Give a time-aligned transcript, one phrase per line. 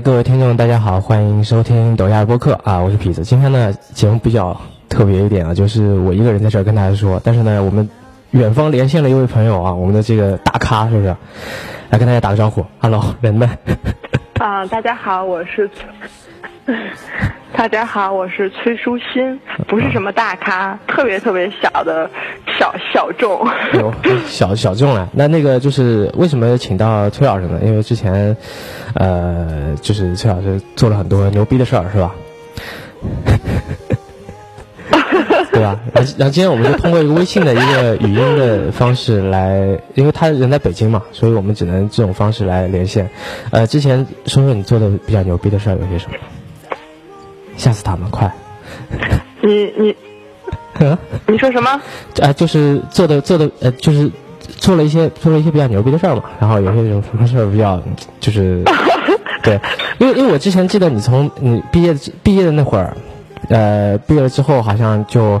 [0.00, 3.22] 各位听众，大家好，欢迎收听抖音播客啊，我是痞子。
[3.22, 7.88] 今天呢，节目比较特别一点啊，就是我一个人在这儿跟大家说，但是呢，我们
[8.32, 11.14] 远方连线了一位朋友啊，我们的这个大咖是不是？
[11.90, 13.48] 来跟大家打个招呼，Hello，人们。
[14.40, 15.70] 啊，大家好，我是，
[17.56, 22.10] 大家好，我是崔舒心，不是什么大咖，特别特别小的
[22.58, 23.46] 小小众。
[23.74, 23.94] 有
[24.26, 27.60] 小小众啊，那那个就是为什么请到崔老师呢？
[27.62, 28.36] 因为之前，
[28.94, 32.14] 呃，就是崔老师做了很多牛逼的事儿，是吧？
[35.52, 35.78] 对吧？
[35.94, 43.08] 然后然后今天我们就通过一个微信的一个语音的方式来，因为他人在北京嘛，所以我们只能这种方式来连线。
[43.52, 46.16] 呃，之前说说你做的比较牛逼的事儿有些什么？
[47.56, 48.32] 吓死他们，快！
[49.42, 49.94] 你你
[51.26, 51.80] 你说什么？
[52.22, 54.10] 啊，就是做的做的呃，就是
[54.56, 56.22] 做了一些做了一些比较牛逼的事儿嘛。
[56.40, 57.80] 然后有些什么什么事儿比较
[58.20, 58.62] 就是
[59.42, 59.60] 对，
[59.98, 62.96] 因为因为我之前记得你从你毕业毕业的那会儿，
[63.48, 65.40] 呃，毕业了之后好像就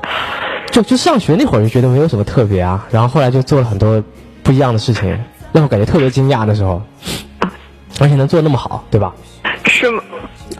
[0.70, 4.02] 就就上学那会儿就觉得没有什么特别啊，然后后来就做了很多
[4.42, 5.18] 不一样的事情，
[5.52, 6.82] 让我感觉特别惊讶的时候，
[7.98, 9.12] 而且能做得那么好，对吧？
[9.64, 10.02] 是吗？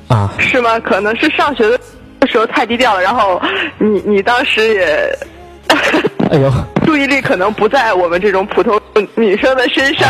[0.08, 0.78] 啊，是吗？
[0.80, 1.68] 可能是上学
[2.20, 3.40] 的时候太低调了，然后
[3.78, 5.18] 你你当时也
[6.30, 6.52] 哎呦，
[6.84, 8.80] 注意力可能不在我们这种普通
[9.14, 10.08] 女生的身上。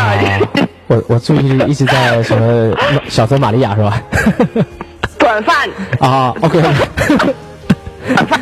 [0.87, 2.75] 我我注意力一直在什么
[3.09, 4.01] 小泽玛利亚是吧？
[5.17, 5.53] 短发，
[5.99, 6.73] 啊，OK，短
[8.27, 8.39] 发，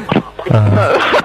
[0.51, 1.22] 嗯。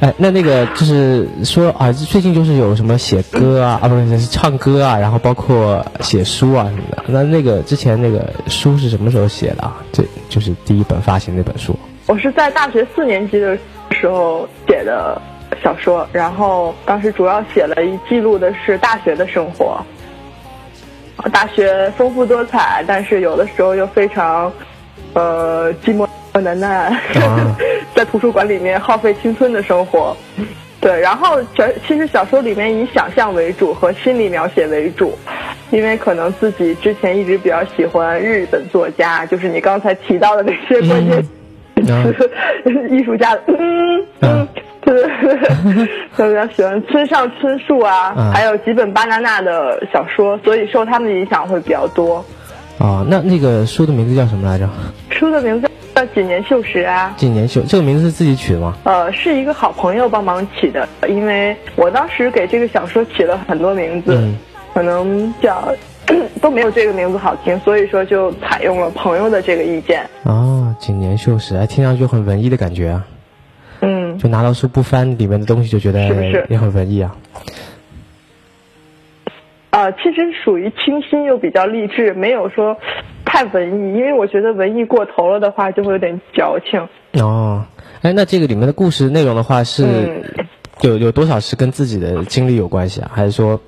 [0.00, 7.02] 哎，那那个就是说啊，最近就是有什么写歌啊，啊不是是唱歌啊，然后包括写书啊什么的。
[7.06, 9.76] 那那个之前那个书是什么时候写的啊？
[9.92, 11.74] 这就是第一本发行那本书。
[12.06, 13.56] 我是在大学四年级的
[13.90, 15.20] 时候写的
[15.62, 19.80] 小说，然后当时主要写了一记录的是大学的生活。
[21.32, 24.52] 大学丰富多彩，但是有的时候又非常，
[25.14, 26.06] 呃，寂寞
[26.40, 26.90] 难耐，
[27.94, 30.16] 在图书馆里面耗费青春的生活。
[30.80, 35.18] 对，然后小其实小说里面以想象为主和心理描写为主，
[35.70, 41.22] 因为可能自己之前一直比较喜欢日本作家，就是你刚才提到的那些关键
[41.84, 42.30] 词，
[42.90, 44.48] 艺术家，嗯嗯。
[44.82, 45.02] 对，
[46.16, 52.24] 特别喜欢村上春树啊，还有几本巴娜娜的小说，所以受他们的影响会比较多。
[52.78, 54.68] 啊，那那个书的名字叫什么来着？
[55.10, 57.14] 书的名字叫《锦年秀时》啊。
[57.16, 58.76] 锦年秀，这个名字是自己取的吗？
[58.84, 64.18] 呃，是一个好朋友帮忙起的，因为我当时给这个小说起了很多名字，
[64.74, 65.72] 可能叫
[66.42, 70.02] 都没有这个名字好听，所以说就采用了朋友的这个意见。
[70.24, 73.06] 啊，锦年秀时，哎，听上去很文艺的感觉啊。
[73.80, 76.00] 嗯，就拿到书不翻里面的东西，就觉得
[76.48, 77.16] 也很文艺啊。
[79.76, 82.74] 啊，其实属于清新又比较励志，没有说
[83.26, 86.80] 太文艺，因为我觉得文艺过头了的话，就会有点矫情。
[87.22, 87.62] 哦，
[88.00, 89.84] 哎，那这个里面的故事内容的话，是
[90.80, 93.10] 有有多少是跟自己的经历有关系啊？
[93.12, 93.60] 还是说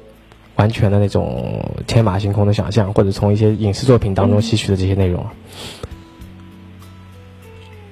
[0.56, 5.32] 完全的那种天马行空的想象，或者从一些影视作品当中吸取的这些内容啊？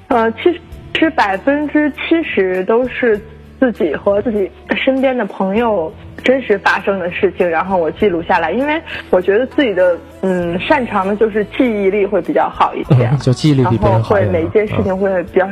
[0.08, 0.58] 呃，其实。
[0.98, 3.20] 是百分之七十都是
[3.60, 4.50] 自己和自己
[4.82, 5.92] 身边的朋友
[6.26, 15.48] 真实发生的事情，然后我记录下来，因为我觉得自己的嗯擅长的就是记忆力会比较好一点，就记忆力比别人好会每一件事情会比较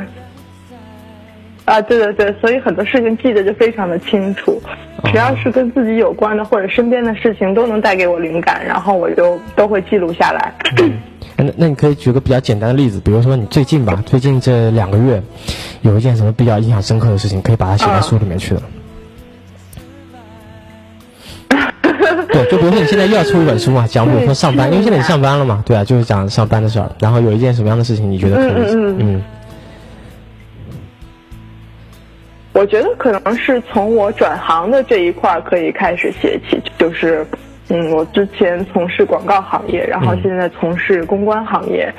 [1.63, 4.61] 啊，对对对，所以很多事情记得就非常的清楚，
[5.05, 10.53] 只要是跟自己有关的或者身边的事情都能带给我灵感，然后我就都会记录下来。
[11.37, 15.21] 那那你可以举个比较简单的例子，比如说你最近吧，最近这两个月，
[15.81, 18.61] 有一件什么比较印象深刻的事情，可以把它写在书里面去的。
[22.35, 26.91] 对，就比如说你现在又要出一本书嘛，讲比如说上班，因为现在你上班了嘛，对啊，就是讲上班的事儿。
[26.99, 28.73] 然后有一件什么样的事情，你觉得可以？
[28.73, 29.21] 嗯。
[32.51, 37.25] 我觉得可能是从我转行的这一块可以开始写起，就是。
[37.67, 41.91] 嗯，我之前从事广告行业，然后现在从事公关行业，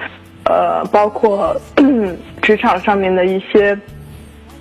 [0.45, 1.61] 呃，包括
[2.41, 3.77] 职场上面的一些，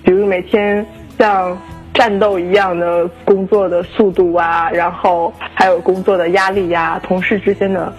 [0.02, 0.84] 比如每天
[1.16, 1.56] 像
[1.96, 7.90] 战斗一样的工作的速度啊，然后还有工作的压力呀，同事之间的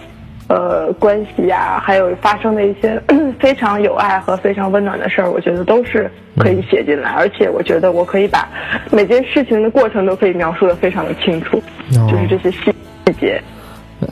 [0.48, 3.00] 呃关系呀、还有发生的一些
[3.40, 6.08] 非常有爱和非常温暖的事儿，我觉得都是
[6.38, 8.48] 可以写进来，而且我觉得我可以把
[8.92, 11.60] 每件事情的过程都可以描述的非常的清楚，
[11.96, 12.72] 哦就是这些细
[13.06, 13.42] 细节。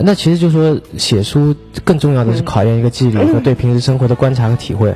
[0.00, 1.55] 那其实就是说，写书
[1.85, 4.93] 更重要的是考验一个记忆力和对平时生活的观察和体会，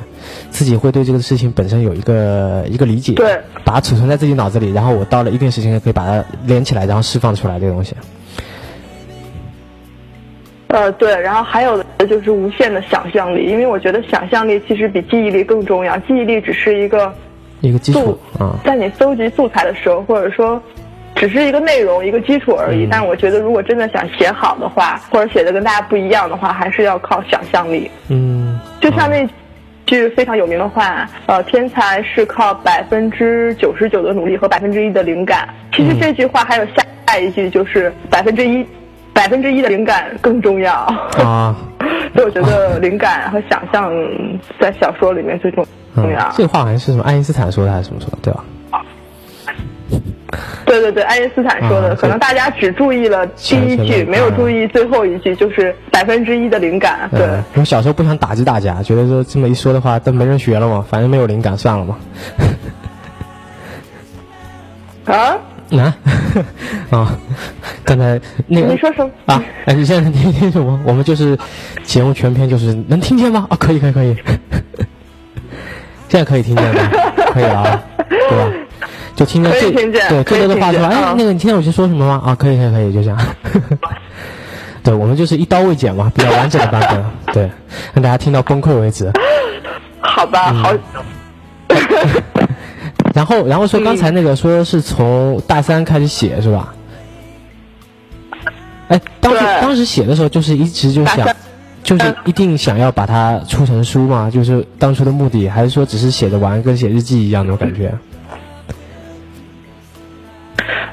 [0.49, 7.95] 自己会对这个事情本身有一个一个理解，对，把它储存在自己脑子里，然后我到了一定时间可以把它连起来，然后释放出来这个东西。
[10.67, 17.13] 呃，对，然后还有的就是无限的想象力，因为我觉得想象力其实比记忆力更重要，记忆力只是一个
[17.61, 17.99] 一个基础
[18.37, 20.61] 素啊，在你搜集素材的时候，或者说
[21.15, 22.85] 只是一个内容、一个基础而已。
[22.85, 27.89] 嗯但我觉得，如果真的想写好的话，或者写的跟大家不一样的话，还是要靠想象力。
[28.09, 29.27] 嗯，就像那
[29.85, 35.47] 句非常有名的话，呃，天才是靠百分之九十九的努力和百分之一的灵感。
[35.73, 38.65] 其实这句话还有下下一句，就是百分之一，
[39.13, 40.73] 百分之一的灵感更重要。
[41.19, 41.55] 啊，
[42.15, 43.91] 所以我觉得灵感和想象
[44.59, 45.65] 在小说里面最重
[45.95, 48.43] 重嗯要。，这个话好像是什么爱因斯坦说的还是什么说的，对吧？
[50.65, 57.09] 对对对，爱因斯坦说的，啊可能大家只注意了第一句，没有注意最后一句，就是百分之一的灵感。
[57.11, 61.97] 对，嗯，我小时候不想打击大家，觉得说这么一说的话都没人学了嘛，反正没有灵感，算了嘛。
[65.05, 65.37] 啊，
[65.71, 65.97] 啊
[66.91, 67.17] 啊！
[67.83, 69.11] 刚才那个你说什么？
[69.25, 70.79] 啊，哎，你现在能听清楚吗？
[70.85, 71.37] 我们就是
[71.83, 73.47] 节目全篇就是能听见吗？
[73.49, 74.15] 啊，可以可以可以，
[76.07, 76.81] 现在可以听见吗？
[77.33, 78.51] 可以了啊，对吧？
[79.21, 82.19] 就听见可以最对最多的话说，哎那个你听见我在说什么吗？
[82.25, 83.19] 啊，可以可以可以，就这样。
[84.83, 87.51] 对，我们就是一刀未剪嘛，比较完整的版本， 对，
[87.93, 89.11] 让大家听到崩溃为止。
[89.99, 90.73] 好吧，嗯好。
[93.13, 96.73] 然后，然后说刚才那个说是从大三开始写是吧？
[98.87, 101.27] 哎，当时当时写的时候就是一直就想，
[101.83, 107.93] 就是一定想要把它出成书嘛，就是当初的目的，还是说只是写着玩，跟写日记一样那种感觉？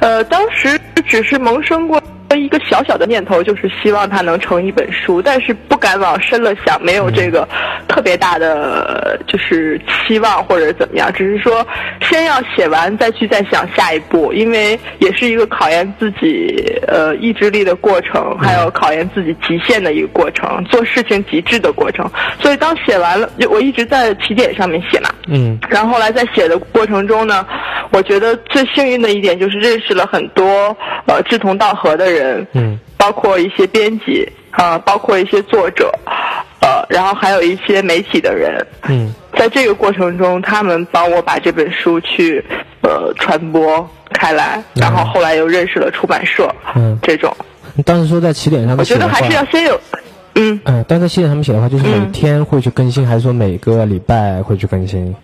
[0.00, 2.00] 呃，当时只是萌生过
[2.36, 7.48] 一个小小的念头，就是希望它能成一本书，但是不敢往深了想，没有这个
[7.88, 11.66] 特别大的就是期望或者怎么样，只是说
[12.02, 22.08] 先要写完再去再想下一步，因为也是一个考验自己呃意志力的过程，还有考验自己极限的一个过程，做事情极致的过程。
[22.40, 27.46] 所以当写完了，就我一直在起点上面写嘛，嗯然后后来在写的过程中呢，
[27.90, 30.44] 我觉得最幸运的一点就是认识了很多
[31.06, 32.17] 呃志同道合的人，
[32.52, 32.78] 嗯。
[32.96, 35.90] 包括一些编辑啊、呃包括一些作者，
[36.60, 39.14] 呃，然后还有一些媒体的人，嗯。
[39.38, 42.44] 在这个过程中，他们帮我把这本书去
[42.82, 46.98] 呃传播开来，然后后来又认识了出版社，嗯。
[47.02, 47.34] 这种，
[47.74, 49.80] 你当时说在起点上我觉得还是要先有，
[50.34, 50.60] 嗯。
[50.64, 52.10] 嗯，但在起点上面写的话，就是每嗯。
[52.10, 55.14] 天会去更新，还是说每个礼拜会去更新？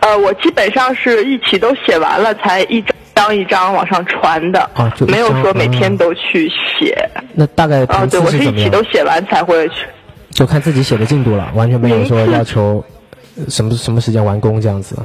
[0.00, 2.94] 呃，我基本上是一起都写完了，才一张
[3.32, 6.96] 一张往上传的，啊就没有说每天啊都去写。
[7.32, 8.38] 那大概啊，频对，我是？
[8.38, 9.86] 一起都写完才会去。
[10.30, 12.84] 就看自己写的进度了，完全没有说 要求
[13.36, 14.96] 呃什么什么时间完工这样子。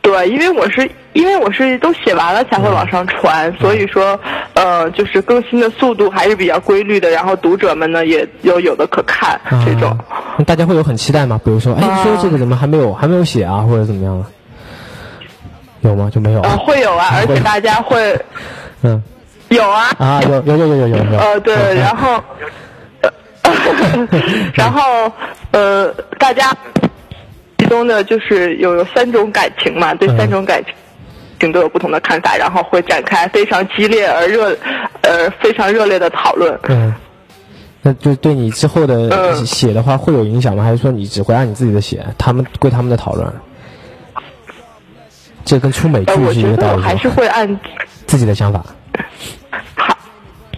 [0.00, 4.18] 对，因为我是因为我是都写完了才会往上传，嗯所以说
[4.54, 9.90] 呃，就是更新的速度还是比较规律的，然后读者们呢也有有的可看、这种。
[9.90, 9.98] 啊
[10.44, 11.40] 大家会有很期待吗？
[11.44, 14.24] 比如说，哎，说这个怎么还没有还没有写啊，或者怎么样？
[15.82, 16.10] 有吗？
[16.12, 16.40] 就没有？
[16.42, 18.18] 啊，会有啊， 而且大家会
[18.82, 19.02] 嗯
[19.48, 21.18] 有啊，啊，有有有有有有有。
[21.18, 22.22] 呃， 对，嗯 然后，
[24.54, 25.12] 然后
[25.50, 26.56] 呃，大家
[27.58, 30.62] 其中的就是有有三种感情嘛，对嗯三种感
[31.40, 34.56] 情都有不同的看法，然后会展开非常激烈而热，
[35.02, 36.56] 呃，非常热烈的讨论。
[36.68, 36.94] 嗯，
[37.82, 40.62] 那就对你之后的嗯写的话会有影响吗？
[40.62, 43.30] 还是说你只会按你自己的写，他们归他们的讨论？
[45.44, 47.58] 这跟出美剧是一个道理还是会按，
[48.06, 48.64] 自己的想法。
[49.74, 49.96] 还，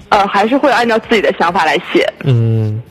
[0.09, 2.12] 呃，还是会按照自己的想法来写。
[2.25, 2.83] 嗯，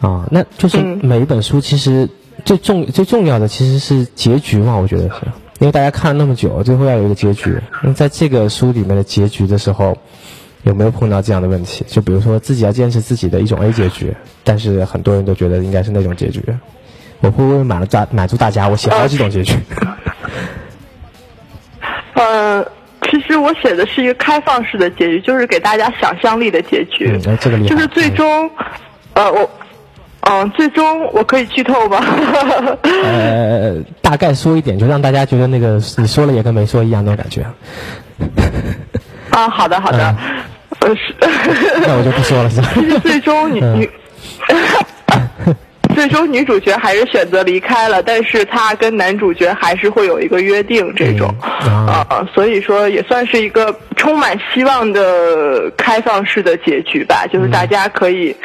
[0.00, 2.08] 啊，那就是嗯每一本书其实
[2.44, 5.14] 最重最重要的其实是结局嘛，我觉得是，
[5.58, 7.58] 因为大家看了那么久，最后要有一个结局。
[7.82, 9.96] 那在这个书里面的结局的时候，
[10.62, 11.84] 有没有碰到这样的问题？
[11.88, 14.14] 就比如说自己要坚持自己的一种 A 结局，
[14.44, 16.42] 但是很多人都觉得应该是那种结局。
[17.20, 18.68] 我会不会满了大满足大家？
[18.68, 19.54] 我写好几种结局。
[19.80, 19.86] 呃，
[23.10, 27.08] 其实我写的是一个开放式的结局，就是给大家想象力的结局。
[27.12, 28.50] 嗯哎这个厉害就是最终，
[29.14, 29.48] 呃，我，
[30.22, 32.02] 嗯、最终我可以剧透吧？
[33.04, 37.46] 呃，大概说一点，就让大家觉得那个你说了也跟没说一样那种感觉。
[39.30, 40.16] 啊，好的好的。
[40.80, 41.14] 呃是，
[41.86, 42.68] 那我就不说了，是吧？
[42.74, 43.90] 其实最终你嗯女。
[45.96, 51.34] 最终女主角还是选择离开了，但是她跟男主角还是会有一个约定，这种
[51.64, 52.06] 嗯啊。
[52.10, 58.36] 啊、所以说也算是一个充满希望的开放式的结局吧，就是大家可以，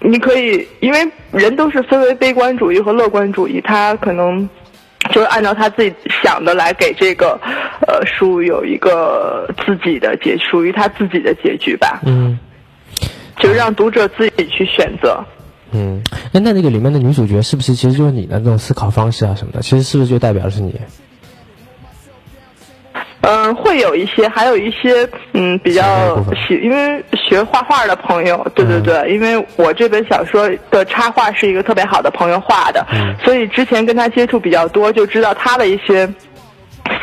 [0.00, 0.98] 你可以，因为
[1.32, 4.46] 人都是分为悲观主义和乐观主义，他可能
[5.10, 5.90] 就是按照他自己
[6.22, 7.40] 想的来给这个
[7.88, 12.38] 呃书有一个自己的结，属于他自己的结局吧，嗯。
[13.38, 15.24] 就让读者自己去选择。
[15.72, 16.02] 嗯，
[16.32, 19.60] 那那那个里面的女主角是不是其实就是你的那种思考方式啊什么的？
[19.60, 20.78] 其实是不是就代表的是你？
[23.24, 36.04] 嗯，会有一些，还有一些，嗯，比较喜，因为学画画的朋友，对对嗯对，因为我这本小说的插画是一个特别好的朋友画的，嗯所以之前跟他接触比较多，就知道他的一些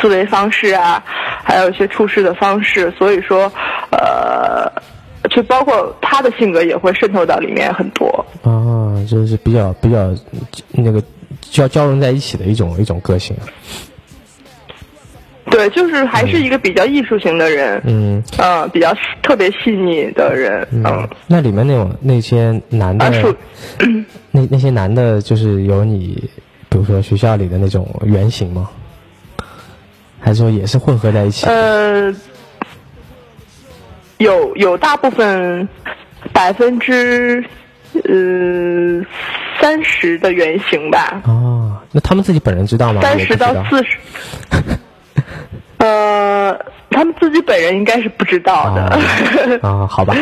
[0.01, 1.01] 思维方式啊，
[1.41, 3.49] 还有一些处事的方式，所以说，
[3.91, 4.69] 呃，
[5.29, 8.25] 就包括他的性格也会渗透到里面很多。
[8.43, 10.13] 啊，就是比较比较
[10.71, 11.03] 那个
[11.41, 13.35] 交交融在一起的一种一种个性。
[15.51, 23.11] 对，就是还是一个比较艺术型的人，嗯嗯、比较特别细腻的人，嗯嗯，那里面那种那些男的啊，
[24.31, 26.29] 那那些男的，就是有你，
[26.69, 28.69] 比如说学校里的那种原型吗？
[30.19, 31.47] 还是说也是混合在一起？
[31.47, 32.13] 呃，
[34.19, 35.67] 有有大部分
[36.31, 37.43] 百分之
[37.93, 39.03] 呃
[39.59, 43.01] 三十的原型吧，哦，那他们自己本人知道吗？
[43.01, 43.97] 三十到四十。
[45.77, 46.53] 呃，
[46.89, 48.81] 他们自己本人应该是不知道的，
[49.63, 50.13] 啊，好吧。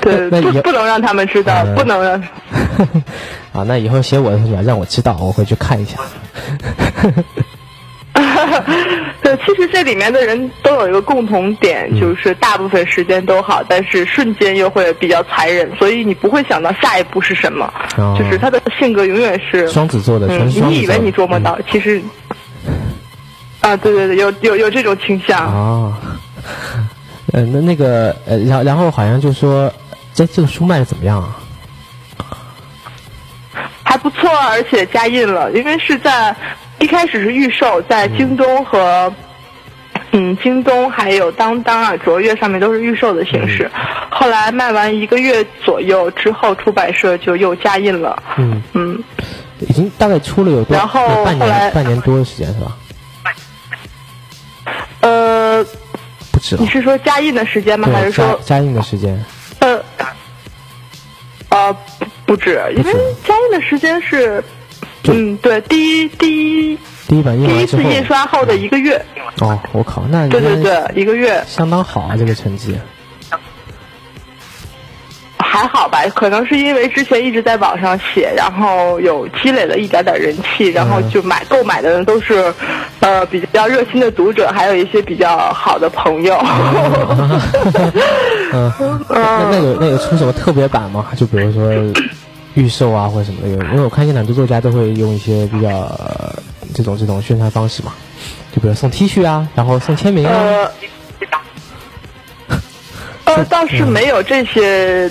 [0.00, 2.20] 对，不不能让他们知道，嗯不能让。
[3.54, 5.98] 啊，那以后写我的时候你要让我知道，我会去看一下。
[9.22, 17.72] 对，其实这里面的人都有一个共同点，嗯就是大部分时间都好，但是瞬间又会比较残忍，所以你不会想到下一步是什么。
[17.96, 20.78] 哦就是他的性格永远是双子座的，嗯，是双子座。
[20.78, 22.02] 你以为你琢磨到，其实
[23.60, 25.46] 啊，对对对，有有有这种倾向。
[25.46, 25.94] 哦，
[27.32, 29.72] 呃，那那个呃，然后然后好像就说，
[30.14, 31.38] 这这个书卖的怎么样啊？
[33.84, 36.34] 还不错，而且加印了，因为是在
[36.82, 39.14] 一开始是预售，在京东和
[40.10, 48.20] 嗯京东还有当当啊、卓越上面都是预售的形式，嗯后来卖完一个月左右之后，出版社就又加印了。
[48.36, 49.02] 嗯，嗯，
[49.60, 52.76] 已经大概出了有多然后后来年半年多的时间是吧？
[55.02, 55.64] 呃，
[56.32, 56.68] 不止了你。
[56.68, 57.88] 是说加印的时间吗？
[57.92, 59.24] 还，是说加加印的时间。
[59.60, 59.80] 呃
[61.48, 61.76] 呃
[62.26, 62.60] 不止？
[62.76, 62.92] 因为
[63.24, 64.44] 加印的时间是就
[65.08, 66.78] 嗯对第一第一
[67.08, 69.04] 第一版印第一次印刷后的一个月，
[69.40, 71.42] 哦，我靠，那对对对，一个月。
[71.46, 72.76] 相当好啊，这个成绩。
[75.38, 82.54] 还好吧，可能是因为之前一直在网上写，然后有积累了一点点人气，然后就买购买的人都是，
[83.00, 86.34] 呃，比较热心的读者，还有一些比较好的朋友。
[88.54, 88.72] 嗯，
[89.10, 91.06] 那那有那有出什么特别版吗？
[91.16, 91.70] 就比如说
[92.54, 96.34] 预售啊或者什么的，有因为我看现在很多作家都会用一些比较、呃
[96.74, 97.92] 这种这种宣传方式嘛，
[98.54, 100.32] 就比如送 T 恤啊，然后送签名啊。
[100.32, 100.70] 呃，
[103.24, 105.06] 呃，倒是没有这些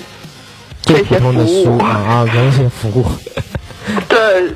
[0.81, 1.77] 就这些服务。
[1.77, 3.05] 啊啊，原些服务。
[4.09, 4.51] 对，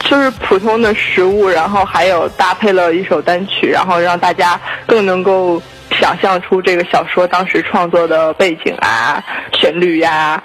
[0.00, 5.60] 就是普通的食物，然后还有搭配了一首单曲，然后让大家更能够
[5.90, 9.20] 想象出这个小说当时创作的背景啊、
[9.54, 10.40] 旋律呀、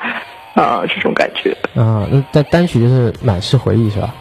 [0.55, 4.13] 呃，这种感觉啊，那单单曲就是满是回忆是吧？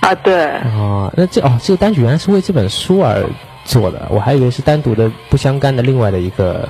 [0.00, 3.24] 啊，对，啊，那这哦，这个单曲原来是为这本书而
[3.64, 6.68] 做的，我还以为是单独的不相干的另外的一个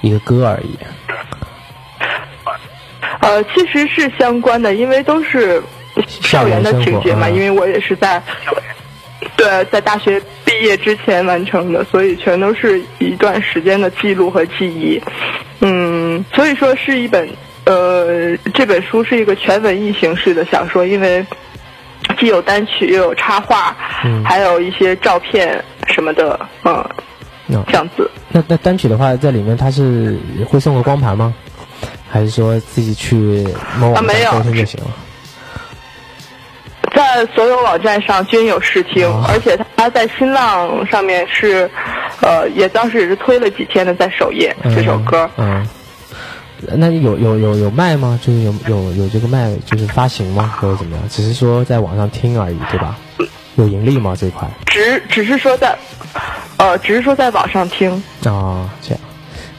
[0.00, 0.78] 一个歌而已。
[3.20, 5.62] 呃，其实是相关的，因为都是
[6.06, 8.22] 校园的情节嘛，因为我也是在。
[9.34, 15.00] 对，在大学毕业之前完成的，所以全都是一段时间的记录和记忆。
[15.60, 15.95] 嗯，
[16.32, 17.28] 所以说是一本
[17.64, 21.24] 呃，这本书是一个全文艺形式的小说，因为
[22.18, 26.88] 既有单曲，又有插画，嗯还有一些照片什么的，嗯，
[27.46, 28.10] 那这样子。
[28.28, 30.18] 那那单曲的话，在里面它是
[30.48, 31.34] 会送个光盘吗？
[32.08, 33.46] 还是说自己去
[33.78, 34.90] 某网啊没有站收听就行了？
[36.94, 41.68] 在所有网站上均有试听，哦而且它在新浪上面是，
[42.22, 45.28] 呃，也当时也是推了几天的，在首页、这首歌。
[45.36, 45.68] 嗯，嗯
[46.76, 48.18] 那有有有有卖吗？
[48.22, 50.54] 就是有有有这个卖，就是发行吗？
[50.60, 51.08] 或者怎么样？
[51.08, 52.98] 只是说在网上听而已，对吧？
[53.56, 54.14] 有盈利吗？
[54.18, 54.48] 这一块？
[54.66, 55.76] 只只是说在，
[56.58, 57.90] 呃，只是说在网上听。
[58.24, 59.00] 啊，这样。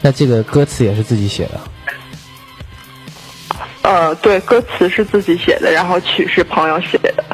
[0.00, 1.60] 那这个歌词也是自己写的？
[3.82, 7.24] 呃，对，歌词是自己写的，然后曲是朋友写的。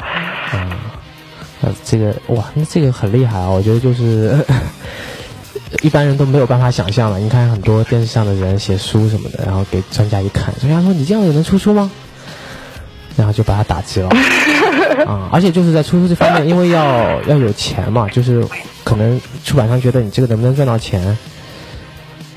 [1.61, 3.49] 呃，这个哇，那这个很厉害啊！
[3.49, 4.37] 我觉得就是
[5.81, 7.19] 一般人都没有办法想象了。
[7.19, 11.91] 你看很多电视上的人写书什么的，然后给专家一看，专家说你这样也能出书吗？
[13.17, 14.09] 然后就把他打击了
[15.07, 15.29] 啊！
[15.31, 18.45] 而且就是在出书这方面，因为要要有钱嘛，就是
[18.83, 21.17] 可能出版商觉得你这个能不能赚到钱，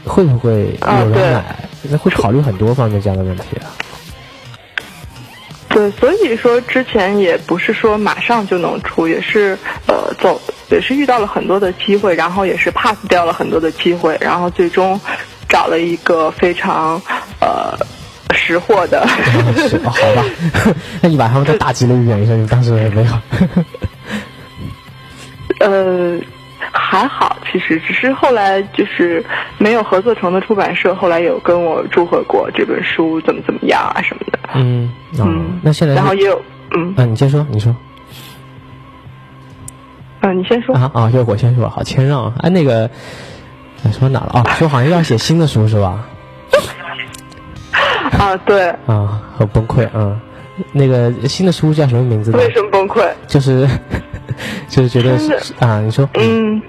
[0.04, 3.66] 会不会有人买，那会考虑很多方面这样的问题啊。
[5.70, 10.40] 对，所以说之前也不是说马上就能出，也是呃走，
[10.70, 15.00] 也是遇到了很多的机会，然后也是 pass 掉了很多的机会，然后最终
[15.48, 17.00] 找了一个非常
[17.40, 17.74] 呃
[18.34, 19.06] 识货的。
[19.84, 20.24] 好吧，
[21.00, 23.10] 那你把他们都打击了一遍，你说你当时没有？
[25.60, 26.18] 呃，
[26.72, 29.24] 还好，其实只是后来就是
[29.58, 34.38] 没有合作成的出版社，后来有跟我祝贺过这本书怎么怎么样啊什么的。
[34.54, 37.74] 嗯哦嗯，那现在然后也有嗯啊，你先说，你说
[40.20, 40.74] 嗯、你先说。
[40.74, 42.34] 啊啊，就我先说，好谦让啊。
[42.40, 42.90] 哎，那个
[43.84, 44.30] 哎说哪了？
[44.34, 46.04] 啊，说好像要写新的书是吧？
[48.18, 50.20] 啊，对， 啊，很崩溃啊。
[50.72, 52.38] 那个新的书叫什么名字呢？
[52.38, 53.08] 为什么崩溃？
[53.28, 53.68] 就是
[54.68, 55.16] 就是觉得
[55.60, 56.60] 啊，你说嗯，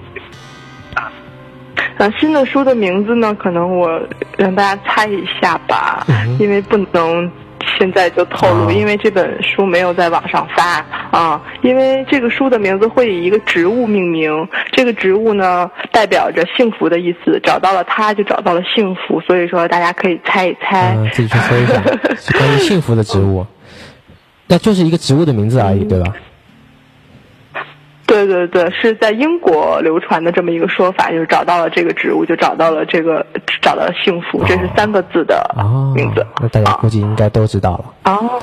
[1.98, 4.00] 啊，新的书的名字呢，可能我
[4.36, 7.28] 让大家猜一下吧，嗯因为不能
[7.80, 11.40] 现在就透露，哦因为这本书没有在网上发啊。
[11.62, 14.30] 因为这个书的名字会以一个植物命名，
[14.72, 20.94] 这个植物呢代表着幸福的意思，找到了它就找到了幸福，所以说大家可以猜一猜。
[20.94, 21.82] 嗯，自己去搜一下，
[22.38, 23.46] 关于幸福的植物，
[24.46, 26.12] 那就是一个植物的名字而已，对吧？
[28.10, 33.24] 对对对，是在英国流传的这么一个说法，就是找到了这个植物，就找到了这个，
[33.62, 38.12] 找到了幸福，这是三个字的哦名字。，那大家估计应该都知道了。
[38.12, 38.42] 哦，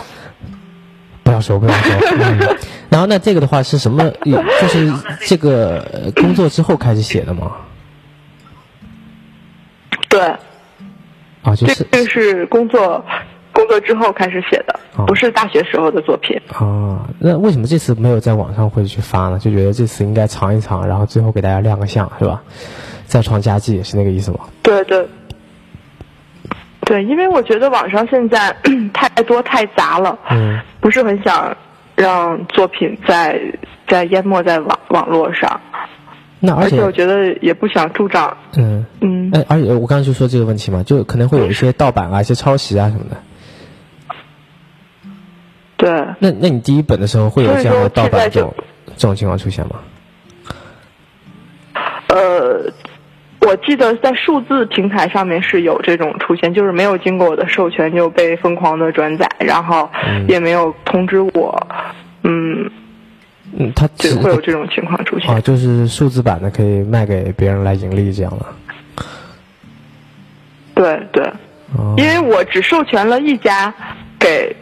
[1.22, 1.96] 不要说，不要说。
[2.18, 2.58] 嗯、
[2.90, 4.10] 然后那这个的话是什么？
[4.24, 4.90] 就是
[5.26, 7.52] 这个呃工作之后开始写的吗？
[10.08, 10.22] 对，
[11.44, 13.04] 啊，就是这这个是工作工
[13.68, 16.36] 作之后开始写的哦，不是大学时候的作品。
[16.54, 19.38] 啊，那为什么这次没有在网上会去发呢？
[19.40, 22.42] 就觉得这次应该尝一尝，然后最后给大家亮个相，是吧？
[23.06, 24.40] 再创佳绩是那个意思吗？
[24.64, 25.08] 对对。
[26.82, 28.56] 对，因为我觉得网上现在
[28.94, 31.54] 太多太杂了，嗯不是很想
[31.96, 33.38] 让作品在
[33.90, 35.60] 在淹没在网网络上，
[36.40, 43.18] 那而且而且我觉得也不想助长，嗯嗯，哎，而且我刚刚就说这个问题嘛，就可能会有一些盗版啊、一些抄袭啊什么的。
[45.88, 48.54] 对，那那你第一本的时候会有这样的盗版这种
[48.98, 49.76] 这种情况出现吗？
[52.08, 52.70] 呃，
[53.42, 59.90] 我记得在数字平台上面是有这种出现，就是没有经过我的授权就被疯狂的转载，然后
[60.28, 61.68] 也没有通知我，
[62.24, 62.70] 嗯，
[63.58, 65.34] 嗯，它只会有这种情况出现。
[65.34, 68.46] 啊，就是数字版的可以卖给别人来盈利这样的。
[70.76, 71.24] 对对，
[71.78, 73.74] 哦因为我只授权了一家
[74.20, 74.56] 给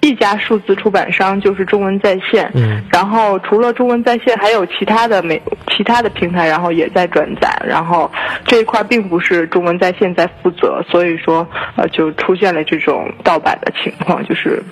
[0.00, 2.50] 一家数字出版商，就是中文在线。
[2.54, 7.62] 嗯然后除了中文在线，还有其他的美其他的平台，然后也在转载。
[7.66, 8.10] 然后
[8.46, 14.62] 这一块并不是中文在线在负责，所以说呃就出现了这种盗版的情况，就是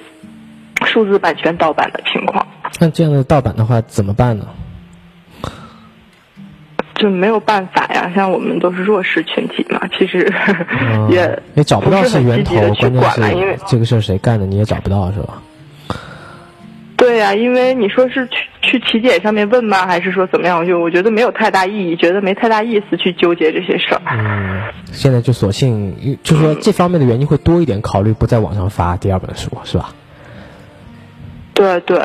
[0.85, 2.47] 数字版权盗版的情况。
[2.81, 4.47] 那这样的盗版的话怎么办呢？
[6.99, 10.31] 就没有办法呀，像我们都是弱势群体嘛，其实
[10.93, 15.43] 嗯 也也找不到是源头积极的，去关键管嘛，因为是这个事儿谁干的你也找不到是吧？
[16.99, 20.59] 对呀、因为你说是去去体检上面问吗，还是说怎么样？
[20.59, 24.03] 我就我觉得没有太大意义，觉得没太大意思去纠结这些事儿。
[24.11, 24.61] 嗯，
[24.93, 29.95] 现在就索性就说这方面的原因会多一点，考虑不在网上发第二本书是吧？
[31.55, 31.99] 对对，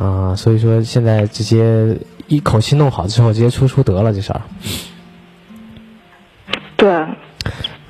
[0.00, 1.96] 啊，所以说现在直接
[2.28, 4.40] 一口气弄好之后，直接出书得了这事儿。
[6.76, 6.90] 对，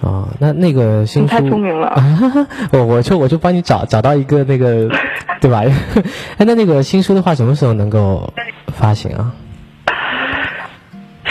[0.00, 1.94] 啊，那那个新书，你太聪明了。
[2.72, 4.88] 我我就我就帮你找找到一个那个，
[5.40, 5.62] 对吧？
[6.38, 8.32] 哎，那那个新书的话，什么时候能够
[8.68, 9.32] 发行啊？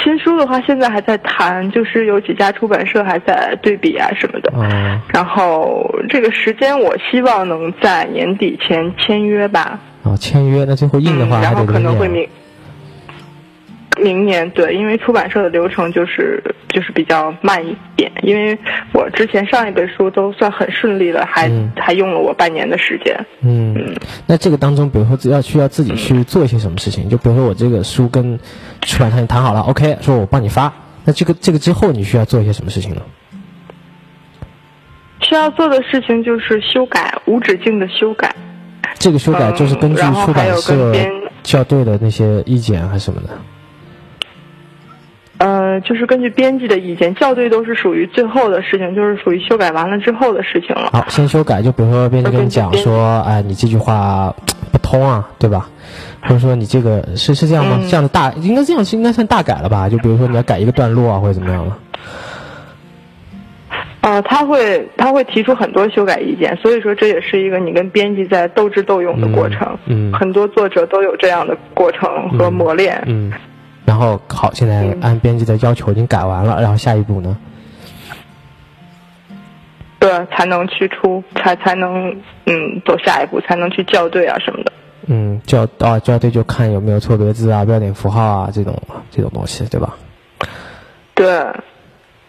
[0.04, 4.52] 新书的话，现在还在谈，就是有几家出版社还在对比啊什么的。
[4.54, 9.80] 哦然后这个时间，我希望能在年底前签约吧。
[10.04, 11.80] 哦，签约，那最后印的话嗯，还然后可。
[11.80, 12.28] 能会明
[14.01, 18.57] 明年对，因为出版社的流程就是就是比较慢一点，因为
[18.93, 23.15] 我之前上一本书都算很顺利了，还、嗯还用了我半年的时间。
[23.41, 27.10] 嗯，那这个当中，比如说要需要自己去做一些什么事情？
[27.10, 28.39] 就比如说我这个书跟
[28.81, 30.73] 出版社谈好了，OK，说我帮你发，
[31.05, 33.01] 那这个这个之后你需要做一些什么事情呢？
[35.21, 38.33] 需要做的事情就是修改，无止境的修改。
[38.99, 40.93] 这个修改就是根据出版社
[41.43, 43.29] 校对的那些意见还是什么的？
[45.38, 50.89] 呃，就是根据编辑的意见，校对都是属于最后的事情，就是属于修改完了之后的事情了。
[50.91, 54.34] 好，先修改，就比如说编辑跟你讲说，哎，你这句话
[54.71, 55.69] 不通啊，对吧？
[56.21, 57.78] 或者说你这个是是这样吗？
[57.80, 59.88] 嗯这样的大应该这样是应该算大改了吧？
[59.88, 61.78] 就比如说你要改一个段落啊，或者怎么样了？
[64.02, 69.78] 呃，他会他会提出很多修改意见，所以说这也是一个你跟编辑在斗智斗勇的过程。
[69.86, 73.04] 嗯嗯很多作者都有这样的过程和磨练。
[73.06, 73.32] 嗯，
[73.88, 77.38] 然后好，现在嗯按编辑的要求已经改完了，然后下一步呢？
[79.97, 82.12] 对，才能去出，才才能
[82.45, 84.73] 嗯走下一步，才能去校对啊什么的。
[85.06, 88.78] 嗯，校啊校对就看有没有错别字啊、标点符号啊这种
[89.10, 89.95] 这种东西，对吧？
[91.15, 91.39] 对，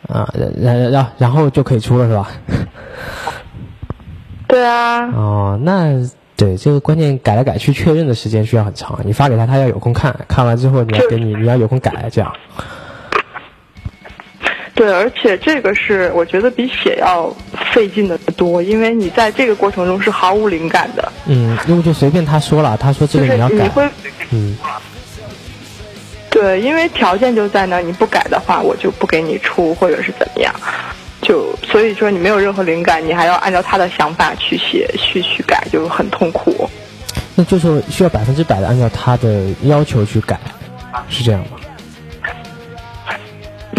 [0.08, 2.30] 啊，然然然然后就可以出了是吧？
[4.46, 5.90] 对啊，哦，那
[6.38, 12.32] 对这个关键改来改去确认的时间需要很长，你发给他，他要有空看，看完之后你要给你你要有空改，这样。
[14.72, 17.28] 对，而且这个是我觉得比写要
[17.72, 23.88] 费劲的多，因为你在这个过程中是毫无灵感的，嗯，因为就随便他说了，他说这个你要改，你会
[24.30, 24.56] 嗯
[26.30, 30.54] 对，因为条件就在那儿，你不改的话，我就不给你出，或者是怎么样。
[31.22, 36.68] 就所以说你没有任何灵感，你还要按照他的想法去写、去去改，就很痛苦。
[37.34, 40.38] 那就是需要百分之百的按照他的要求去改，
[41.08, 41.56] 是这样吗？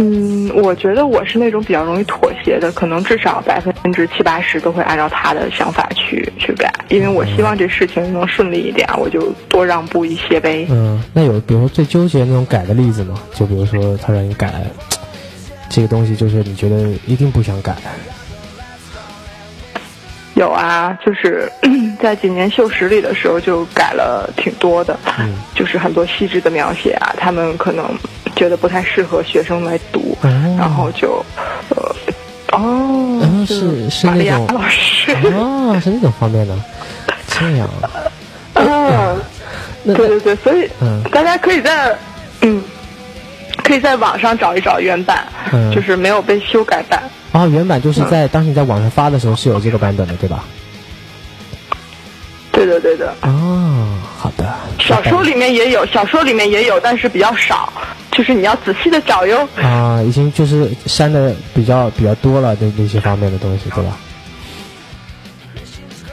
[0.01, 10.65] 嗯，我觉得我是那种比较容易妥协的，可能至少百分之七八十都会按照他的想法去去改，因为我希望这事情能顺利一点，我就多让步一些呗。
[10.69, 13.19] 嗯，那有比如说最纠结那种改的例子吗？
[13.33, 14.53] 就比如说他让你改
[15.69, 17.75] 这个东西，就是你觉得一定不想改，
[20.35, 21.51] 有啊，就是
[22.01, 25.35] 在几年秀实里的时候就改了挺多的，嗯。
[25.53, 27.85] 就是很多细致的描写啊，他们可能
[28.35, 30.29] 觉得不太适合学生来读，哦。
[30.57, 31.23] 然后就
[31.69, 31.95] 呃
[32.57, 36.55] 哦，是是玛利亚那种老师，哦，是那种方面的，
[37.27, 37.69] 这样，
[38.53, 39.19] 嗯，
[39.83, 41.03] 那对对对，所以嗯。
[41.11, 41.95] 大家可以在
[42.41, 42.63] 嗯。
[43.61, 47.03] 可以在网上找一找原版，嗯就是没有被修改版。
[47.31, 50.43] 哦，原版就是在当时你在网上发的时候是有这个版本的，对吧？
[52.51, 53.13] 对的，对的。
[53.21, 54.53] 哦，好的。
[54.79, 57.71] 小说里面也有，小说里面也有，但是比较少，
[58.11, 59.47] 就是你要仔细的找哟。
[59.61, 63.97] 啊、已经就是删的比较比较多了，那那些方面的东西，对吧？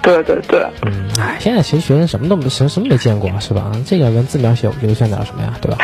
[0.02, 3.72] 对对对，嗯，哎，现在其实学生什么都没什么什么没见过，是吧？
[3.84, 5.78] 这个文字描写，我觉得算点什么呀，对吧？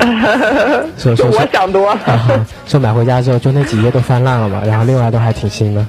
[0.98, 2.00] 说说说想多了。
[2.06, 5.86] 啊，说买回家之后就那几页都翻烂了嘛，然后另外都还挺新的，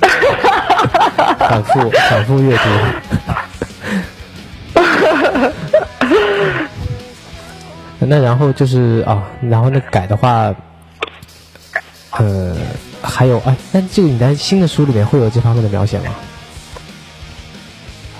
[1.38, 2.62] 反复反复阅读。
[8.08, 10.54] 那然后就是啊，然后那改的话，
[12.12, 12.54] 呃，
[13.02, 16.14] 还有哎，那这个你在新的书里面会有这方面的描写吗？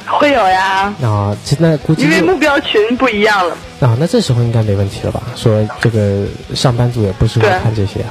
[0.07, 3.57] 会有呀，啊，这那估计因为目标群不一样了。
[3.81, 5.23] 啊，那这时候应该没问题了吧？
[5.37, 8.11] 说这个上班族也不适合看这些啊。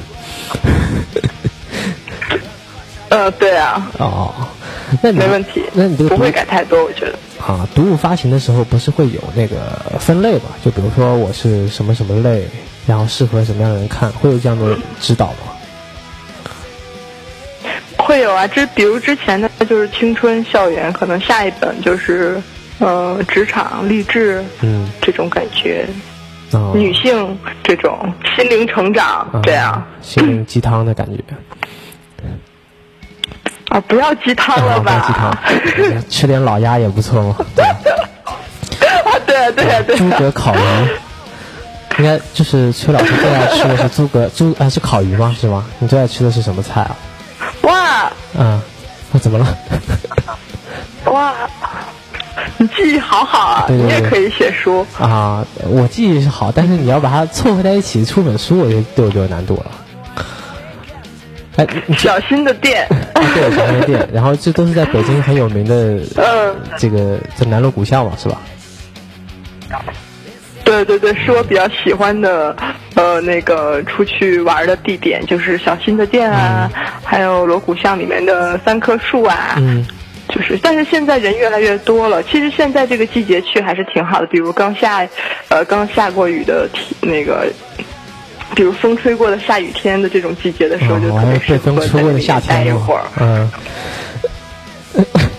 [3.10, 4.34] 呃，对啊，哦，
[5.02, 7.14] 那你没问题，那你这个不会改太多，我觉得。
[7.42, 9.58] 啊，读物发行的时候不是会有那个
[10.00, 10.50] 分类嘛？
[10.64, 12.48] 就比如说我是什么什么类，
[12.86, 15.55] 然后适合什么样的人看，会有这样的指导吗？
[18.16, 22.42] 会有啊，之比如之前的就是青春校园，可能下一本就是
[22.80, 25.86] 呃职场励志嗯，这种感觉，
[26.54, 31.22] 啊，女性这种心灵成长啊这样心灵鸡汤的感觉。
[33.68, 35.38] 啊，不要鸡汤了啊，不要鸡吧？
[35.44, 37.36] 汤，吃点老鸭也不错嘛。
[37.54, 40.16] 对啊，对啊，对啊，对诸啊。
[40.18, 40.60] 葛烤鱼，
[41.98, 45.36] 应该就是崔老师最爱吃的是诸葛猪啊，是烤鱼吗？
[45.38, 45.66] 是吗？
[45.80, 46.96] 你最爱吃的是什么菜啊？
[48.38, 48.62] 哇嗯，
[49.12, 49.58] 那怎么了？
[51.12, 51.34] 哇，
[52.58, 54.86] 你记忆好好啊，对对对你也可以写书。
[55.00, 59.72] 啊，我记忆是好，但是你要把它凑合在一起出本书，我觉得对我就有难度了。
[61.58, 68.42] 哎，你小新的店， 啊对小面店，然后这都是在北京很有名的， 嗯，这个在南锣鼓巷嘛，是吧？
[70.66, 72.54] 对对对，是我比较喜欢的，
[72.96, 76.70] 呃，那个出去玩的地点，就是小新的店啊，
[77.04, 79.86] 还有锣鼓巷里面的三棵树啊，嗯，
[80.28, 82.22] 就是，但是现在人越来越多了。
[82.24, 85.08] 其实现在这个季节去还是挺好的，比如刚下，
[85.50, 87.48] 呃，刚下过雨的体那个
[88.56, 93.04] 比如风吹过的下雨天的这种季节的时候，就特别适合在那里待一会儿。
[93.22, 93.50] 嗯。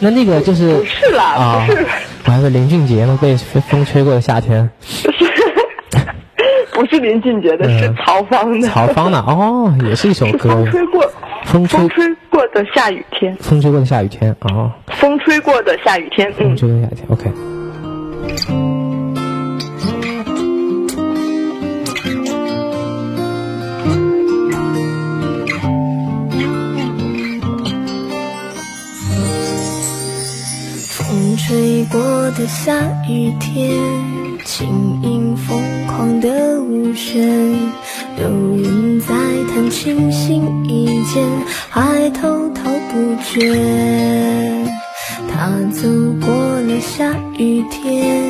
[0.00, 1.86] 那那个就是不是啦啊不是，
[2.26, 4.68] 我还以为林俊杰呢，被被风吹过的夏天，
[6.72, 7.96] 不是林俊杰的，是嗯。
[8.04, 8.68] 曹芳的。
[8.68, 11.10] 曹芳的哦，也是一首歌，风吹过，
[11.44, 18.65] 风吹过的下雨天，风吹过的下雨天哦，风吹过的下雨天，风嗯，吹过的夏天，OK。
[31.46, 32.00] 吹过
[32.32, 32.74] 的下
[33.08, 33.70] 雨天，
[34.44, 34.66] 轻
[35.00, 37.22] 盈疯狂的舞旋，
[38.20, 39.14] 有人在
[39.54, 41.24] 弹琴心一间，
[41.70, 44.66] 还滔滔不绝。
[45.32, 45.88] 他走
[46.20, 48.24] 过了下雨天，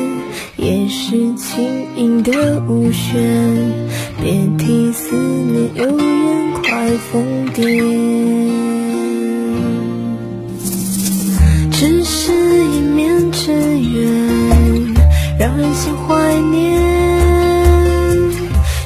[0.55, 3.73] 也是轻盈的舞旋，
[4.21, 8.56] 别提思念有人快疯癫。
[15.39, 16.81] 让人心怀念。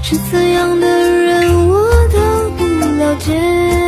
[0.04, 2.64] 是怎样的人，我都不
[2.98, 3.81] 了解。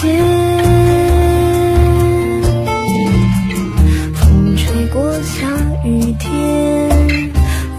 [0.00, 0.08] 纠结。
[4.14, 5.48] 风吹过下
[5.84, 6.88] 雨天，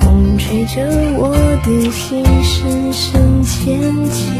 [0.01, 0.81] 风吹着
[1.17, 3.79] 我的心深深浅
[4.09, 4.35] 浅。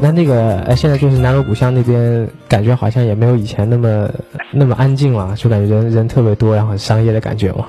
[0.00, 4.08] 那那个哎，现在就是南锣鼓巷那边，感觉好像也没有以前那么
[4.50, 7.66] 那么安静了，就感觉人人特别多，然后很商业的感觉嘛。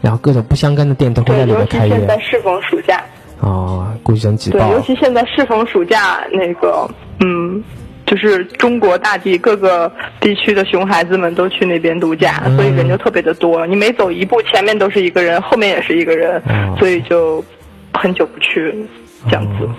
[0.00, 3.00] 然后各种不相干的店都会在，里面开业现在适逢暑假，
[3.42, 4.80] 哦，估计人挤对，尤。
[4.80, 6.88] 其现在适逢暑假，那个，
[7.20, 7.62] 嗯，
[8.06, 13.66] 就是中国大地各个地区的熊孩子们都去那边度假，嗯所以人就特别的多。
[13.66, 17.44] 你每走一步，前面都是一个人，后面也是一个人，哦所以就
[17.92, 18.74] 很久不去
[19.28, 19.64] 这样子。
[19.64, 19.74] 哦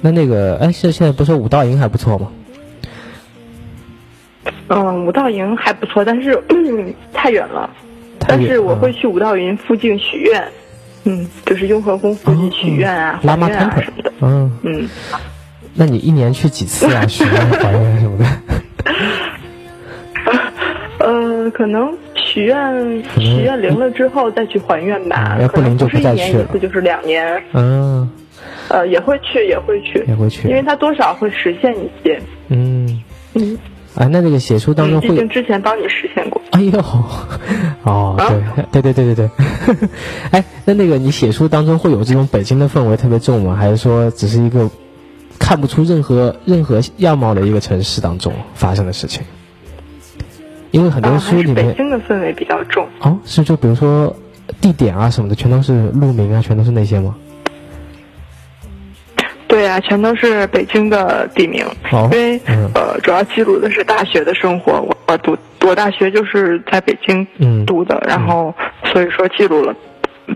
[0.00, 2.30] 那那个哎，现现在不是五道营还不错吗？
[4.68, 7.68] 嗯，五道营还不错，但是、嗯、太远了。
[8.20, 10.52] 但是我会去五道营附近许愿，嗯，
[11.44, 14.12] 就是雍和宫附近许愿啊、拉玛还愿啊 temple 什么的。
[14.20, 14.88] 嗯，嗯，
[15.74, 17.06] 那你一年去几次啊？
[17.06, 18.26] 许愿、还愿什么的？
[21.00, 28.10] 呃，可能许愿能许愿灵了之后再去还愿吧嗯，要不灵就可能不是一不再去了年一次，就是两年，嗯，
[28.68, 33.02] 呃，也会去，也会去，也会去因为它多少会实现一些，嗯，
[33.34, 33.56] 嗯，
[33.98, 36.40] 啊，那这个写书当中会有竟之前帮你实现过。
[36.52, 36.78] 哎呦，
[37.82, 38.30] 哦，啊
[38.72, 39.88] 对，对对对对对，
[40.30, 43.56] 哎，那那个你写书当中会有这种北京的氛围特别重吗？
[43.56, 44.70] 还是说只是一个
[45.36, 49.24] 看不出任何任何样貌的一个城市当中发生的事情？
[50.70, 52.86] 因为很多书里面，北京的氛围比较重。
[53.00, 54.14] 哦，是就比如说
[54.60, 57.16] 地点啊什么的，全都是路名啊，全都是那些吗？
[59.48, 64.72] 对啊，全都是北京的地名，哦因为、嗯呃，主要记录的是大学的生活。
[64.80, 69.74] 我我读我大学就是在北京嗯读的，然后所以说记录了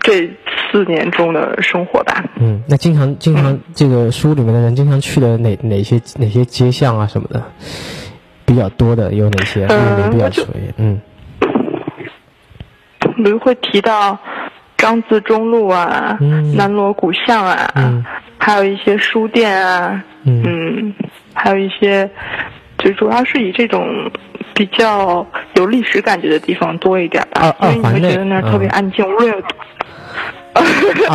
[0.01, 0.27] 这
[0.71, 2.25] 四年中的生活吧。
[2.41, 7.43] 嗯，那经常经常这个书里面的人经常去的哪哪些哪些街巷啊什么的
[8.47, 9.67] 比较多的有哪些？
[9.67, 11.01] 路呃名比较熟一点，嗯
[13.23, 14.19] 比如会提到
[14.79, 18.03] 张自忠路啊、嗯南锣鼓巷啊，嗯
[18.45, 20.95] 还有一些书店啊，嗯嗯，
[21.33, 22.11] 还有一些，
[22.77, 24.11] 就主要是以这种
[24.53, 25.25] 比较
[25.55, 29.49] 有历史感觉的地方多一点吧，二因为你会觉得那儿特别嗯安静，无论有多。
[30.55, 30.65] 二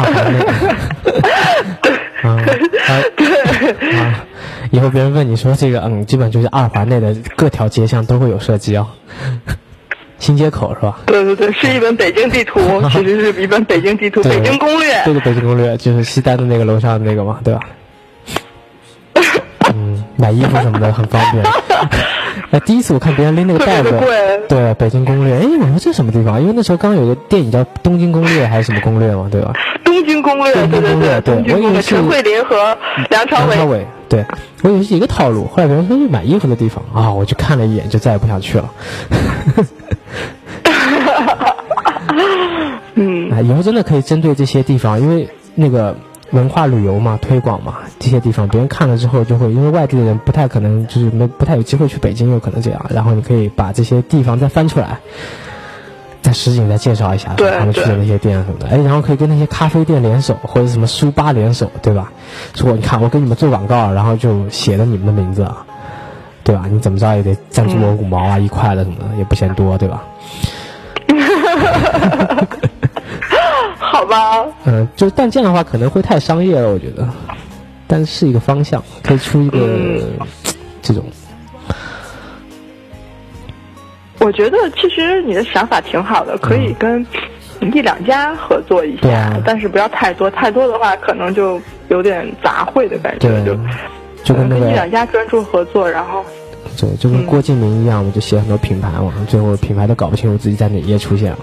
[0.02, 0.40] 环内，
[2.24, 2.90] 嗯，啊
[4.00, 4.24] 啊，
[4.72, 8.88] 以后别人问你说这个，嗯，基本就是二环内的各条街巷都会有设计哦。
[10.20, 11.00] 新街口是吧？
[11.06, 12.60] 对对对，是一本北京地图，
[12.92, 15.04] 其实是一本北京地图，北京攻略。
[15.06, 17.60] 对对，北京攻略就是西单的那个楼上的那个嘛，对吧？
[19.74, 21.44] 嗯，买衣服什么的很方便。
[22.52, 23.92] 哎，第一次我看别人拎那个袋子
[24.48, 26.40] 对，北京攻略，哎，我说这什么地方？
[26.42, 29.54] 因为那时候刚有个电影叫《东京攻略》还是什么攻略嘛，对吧？
[29.84, 32.78] 东京攻略，东京对对攻略对东京攻略，我以为是陈慧琳和
[33.10, 33.56] 梁朝伟。
[33.56, 34.26] 梁朝伟，对
[34.64, 38.72] 我以为是一个套路，后来别人说去买衣服的地方啊，我就看了一眼，就再也不想去了。
[42.96, 45.96] 嗯，啊，以后真的可以针对这些地方，因为那个
[46.32, 52.86] 文化旅游嘛，推广嘛，这些地方别人看了之后就会，因为外地的人不太可能就是没不太有机会去北京，有可能这样。
[52.90, 55.00] 然后你可以把这些地方再翻出来，
[56.22, 58.68] 再实景再介绍一下他们去的那些店什么的。
[58.68, 62.12] 哎，然后可以跟那些咖啡店联手，或者什么书吧联手，对吧？
[62.54, 65.66] 说你看我给你们做广告，然后就写了你们的名字啊，
[66.44, 66.66] 对吧？
[66.70, 70.04] 你怎么着也得赞助我五毛啊、一块的什么的，也不嫌多，对吧？
[73.80, 77.08] 好吧，嗯，就但这样的话可能会太商业了，我觉得。
[77.88, 80.02] 但是一个方向，可以出一个、嗯
[80.82, 81.06] 这种，
[84.20, 87.06] 我觉得其实你的想法挺好的，可以跟
[87.62, 93.46] 一两家合作一下，但是不要太多，太多的话可能就有点杂烩的感觉，对。
[93.46, 93.60] 就，
[94.24, 96.26] 就跟那跟一两家专注合作，然后
[96.80, 101.40] 对，就跟郭敬明一样，我就写很多品牌嘛，最后品牌都搞不清楚自己在哪页出现了。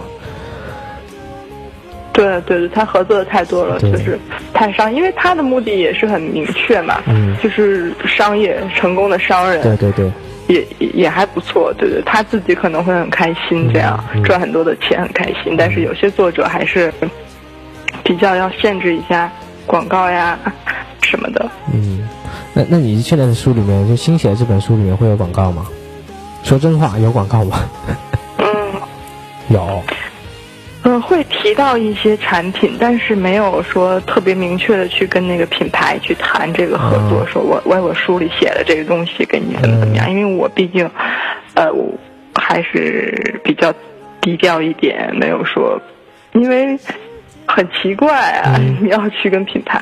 [2.12, 4.18] 对对对，他合作的太多了，就是
[4.52, 7.34] 太商，因为他的目的也是很明确嘛，嗯。
[7.42, 10.12] 就是商业成功的商人，对对对，
[10.48, 15.56] 也也也还不错，对对，他自己可能会很开心，这样、嗯赚很多的钱很开心。
[15.56, 16.92] 但是有些作者还是
[18.02, 19.30] 比较要限制一下
[19.66, 20.38] 广告呀
[21.02, 21.50] 什么的。
[21.72, 22.06] 嗯，
[22.52, 25.66] 那那你现在的书里面，就新写的这本书里面会有广告吗？
[26.42, 27.60] 说真话，有广告吗？
[28.38, 28.46] 嗯
[29.48, 29.82] 有，
[30.84, 40.90] 嗯，会提到一些产品，但是没有说特别明确的去跟那个品牌去谈这个合作，哦说我我我书里写的这个东西给你怎么怎么样，因为我毕竟，
[41.54, 41.92] 呃，我
[42.34, 43.72] 还是比较
[44.20, 45.80] 低调一点，没有说，
[46.32, 46.78] 因为
[47.46, 49.80] 很奇怪啊，嗯你要去跟品牌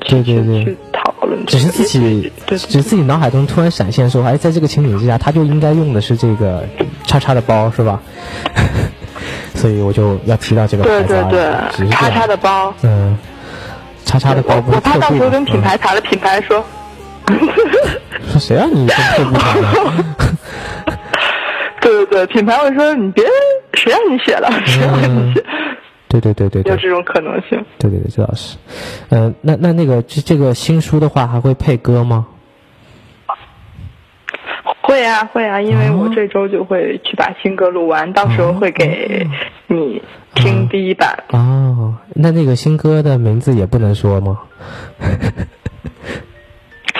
[0.00, 6.64] 对对对去讨论这个，只是自己，对只是自己脑海中突然闪现说，哎，在这个情景之下，他就应该用的是这个
[7.06, 8.02] 叉叉的包，是吧？
[9.60, 12.72] 所以我就要提到这个牌子对对对，叉叉的包。
[12.82, 13.16] 嗯，
[14.06, 16.64] 叉叉的包不我我怕到时候跟品牌谈了，品牌说，
[17.28, 17.36] 嗯
[18.30, 19.68] 说谁让你跟特步谈的？
[21.80, 23.24] 对对对，品牌会说你别，
[23.74, 25.44] 谁让你写了，谁让你写，
[26.08, 27.62] 对对对对对有，这种可能性。
[27.78, 28.56] 对对对，这倒是。
[29.10, 32.26] 嗯、那那那个这这个新书的话，还会配歌吗？
[35.00, 39.26] 会啊会啊，因为我哦这周就会去把新歌录完，到时候会给
[39.66, 40.02] 你
[40.34, 41.24] 听第一版。
[41.30, 44.38] 哦，那那个新歌的名字也不能说吗？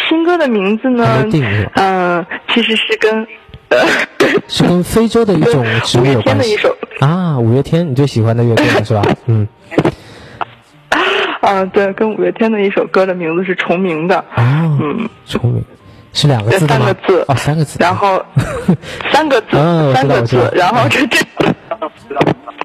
[0.08, 1.26] 新歌的名字呢？
[1.74, 3.26] 嗯、其实是跟
[3.68, 3.78] 呃
[4.48, 7.38] 是跟非洲的一种植物有关系天的一首，啊。
[7.38, 9.02] 五月天，你最喜欢的乐队了是吧？
[9.28, 9.46] 嗯，
[11.42, 14.16] 啊、对，跟五月天的一首歌的名字是重名的。
[14.34, 15.62] 啊，嗯，聪明，
[16.12, 16.68] 是两个字吗？
[16.68, 17.79] 三个字哦，三个字。
[17.81, 18.25] 然后
[19.12, 19.57] 三个字，
[19.94, 21.18] 三个字，然后这这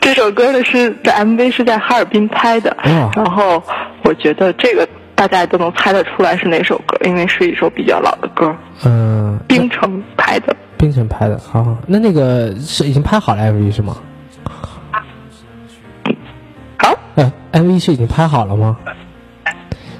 [0.02, 3.62] 这首歌呢是在 MV 是在哈尔滨拍的，哇然后
[4.04, 8.56] 我觉得这个大家也都能猜得出来是哪首歌，因为是一首比较老的歌，
[8.86, 10.56] 嗯，冰城拍的。
[10.78, 11.40] 冰城拍的。
[11.40, 13.98] 好，那那个是已经拍好了 MV 是吗？
[16.78, 18.78] 好，呃，MV 是已经拍好了吗？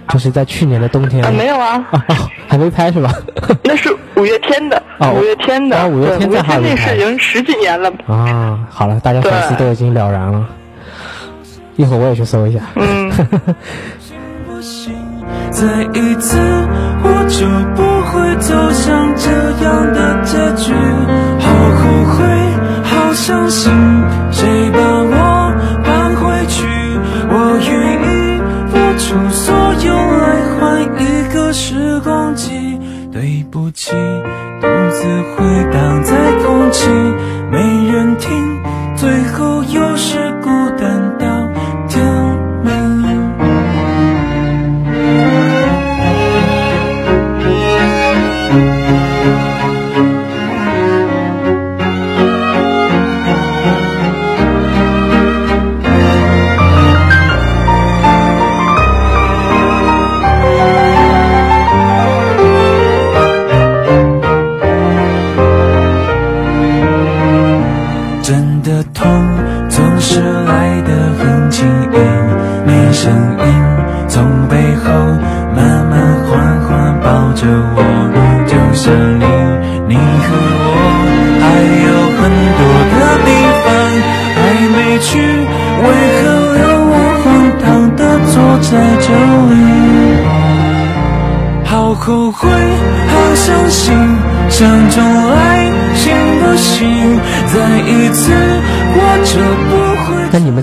[0.10, 1.24] 就是在去年的冬天。
[1.24, 2.16] 啊，没有啊，啊哦，
[2.48, 3.12] 还没拍是吧？
[3.64, 7.92] 那是五月天的， 哦五月天的，啊五月天在哈尔滨那是已经十几年了。
[8.08, 10.46] 啊，好了，大家粉丝都已经了然了。
[11.76, 12.60] 一会儿我也去搜一下。
[12.76, 13.12] 嗯，
[14.48, 14.94] 不行，
[15.52, 16.38] 再一次
[17.04, 19.30] 我就不会走向这
[19.66, 20.74] 样的结局。
[21.38, 21.84] 好后
[22.16, 22.24] 悔，
[22.84, 23.70] 好伤心，
[33.56, 33.92] 不起，
[34.60, 35.65] 独自回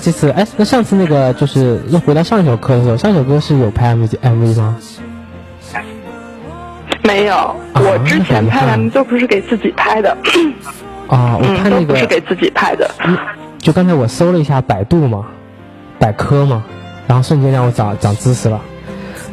[0.03, 4.77] 这次，哎，那上次那个就是又回到上一首歌的时候，上一首歌是有拍 MV MV 吗？
[7.05, 10.11] 没有，我之前拍的 MV 都不是给自己拍的，
[11.07, 12.91] 啊，我嗯，看那个都不是给自己拍的。
[13.05, 13.17] 嗯
[13.59, 15.27] 就刚才我搜了一下百度嘛，
[16.01, 16.65] 百科嘛，
[17.07, 18.61] 然后瞬间让我长长知识了。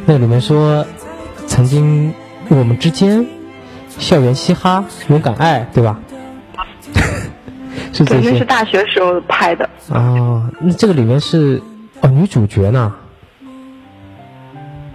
[0.06, 0.86] 那里面说，
[1.48, 2.14] 曾经
[2.48, 3.26] 我们之间
[3.98, 5.98] 校园嘻哈、勇敢爱，对吧？
[7.92, 9.68] 是这对，那是大学时候拍的。
[9.88, 10.48] 哦。
[10.60, 11.60] 那这个里面是
[12.00, 12.92] 哦女主角呢？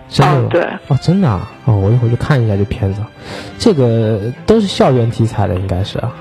[0.08, 0.41] 真的吗？
[0.46, 1.52] 哦对哦，真的啊！
[1.66, 3.02] 哦，我一会儿去看一下这片子。
[3.58, 6.12] 这个都是校园题材的，应该是啊。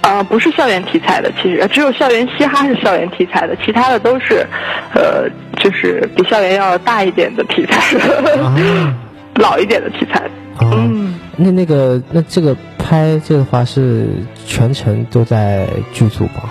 [0.00, 4.46] 呃，不是校园题材的，其实呃只有校园嘻哈是校园题材的，其他的都是，
[4.94, 5.28] 呃，
[5.58, 7.98] 就是比校园要大一点的题材，
[8.40, 8.56] 啊
[9.36, 10.20] 老一点的题材。
[10.56, 10.72] 啊。
[10.72, 10.97] 嗯，
[11.38, 14.08] 那那个那这个拍这个的话是
[14.44, 16.50] 全程都在剧组吗？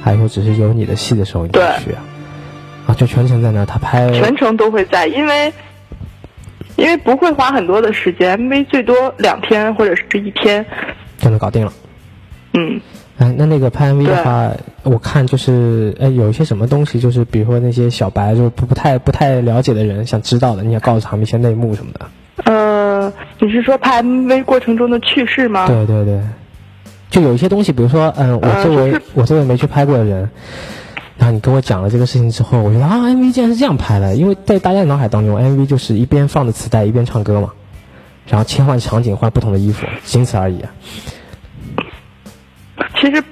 [0.00, 1.58] 还是说只是有你的戏的时候你去
[1.92, 2.04] 啊？
[2.86, 5.52] 啊，就全程在那儿，他拍全程都会在，因为
[6.76, 10.64] 因为不会花很多的时间，MV 最多两天或者是一天。
[11.18, 11.72] 就能搞定了。
[12.54, 12.80] 嗯，
[13.18, 14.52] 哎，那那个拍 MV 的话，
[14.84, 22.06] 我看就是哎有一些什么东西，就是比如说那些小白就不不太不太了解的人想知道的，你也告诉他们一些内幕什么的。
[22.44, 22.87] 呃，
[23.40, 25.66] 你是说拍 MV 过程中的趣事吗？
[25.66, 26.20] 对对对，
[27.10, 30.28] 就有一些东西，比如说，嗯，我呃作为、就是我作为没去拍过的人，
[31.16, 37.50] 然后你跟我讲了这个事情之后，我觉得啊，MV 竟然是这样拍的，因为在大家的脑海当中，MV 就是一边放着磁带一边唱歌嘛，
[38.28, 40.64] 然后切换场景换不同的衣服，仅此而已。
[43.00, 43.22] 其实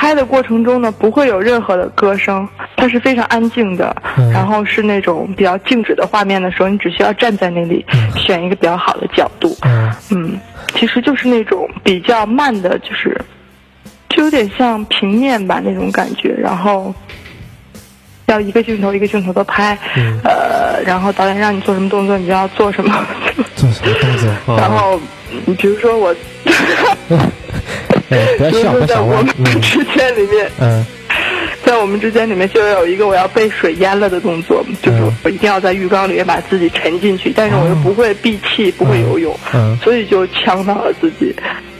[0.00, 7.84] 拍的过程中呢，不会有任何的歌声，它是非常安静的，嗯然后是那种比较静止的画面的时候，你只需要站在那里，
[8.16, 10.40] 选一个比较好的角度，嗯嗯，
[10.74, 13.14] 其实就是那种比较慢的，就是
[14.08, 16.94] 就有点像平面吧那种感觉，然后。
[18.26, 23.04] 要一个镜头一个镜头的拍，嗯呃，然后导演让你做什么动作，你就要做什么。
[23.56, 24.30] 做什么动作？
[24.56, 25.00] 然后，
[25.46, 26.14] 你比如说我，
[28.10, 29.34] 哎， 不要笑，不说在我们。
[29.38, 30.84] 嗯 之间里面，嗯
[31.64, 41.34] 在我们之间里面就有一个我要被水淹了的动作，就是嗯我一定要在浴缸里面把自己沉进去，但是我又不会闭气，不会游泳，嗯所以就呛到了自己。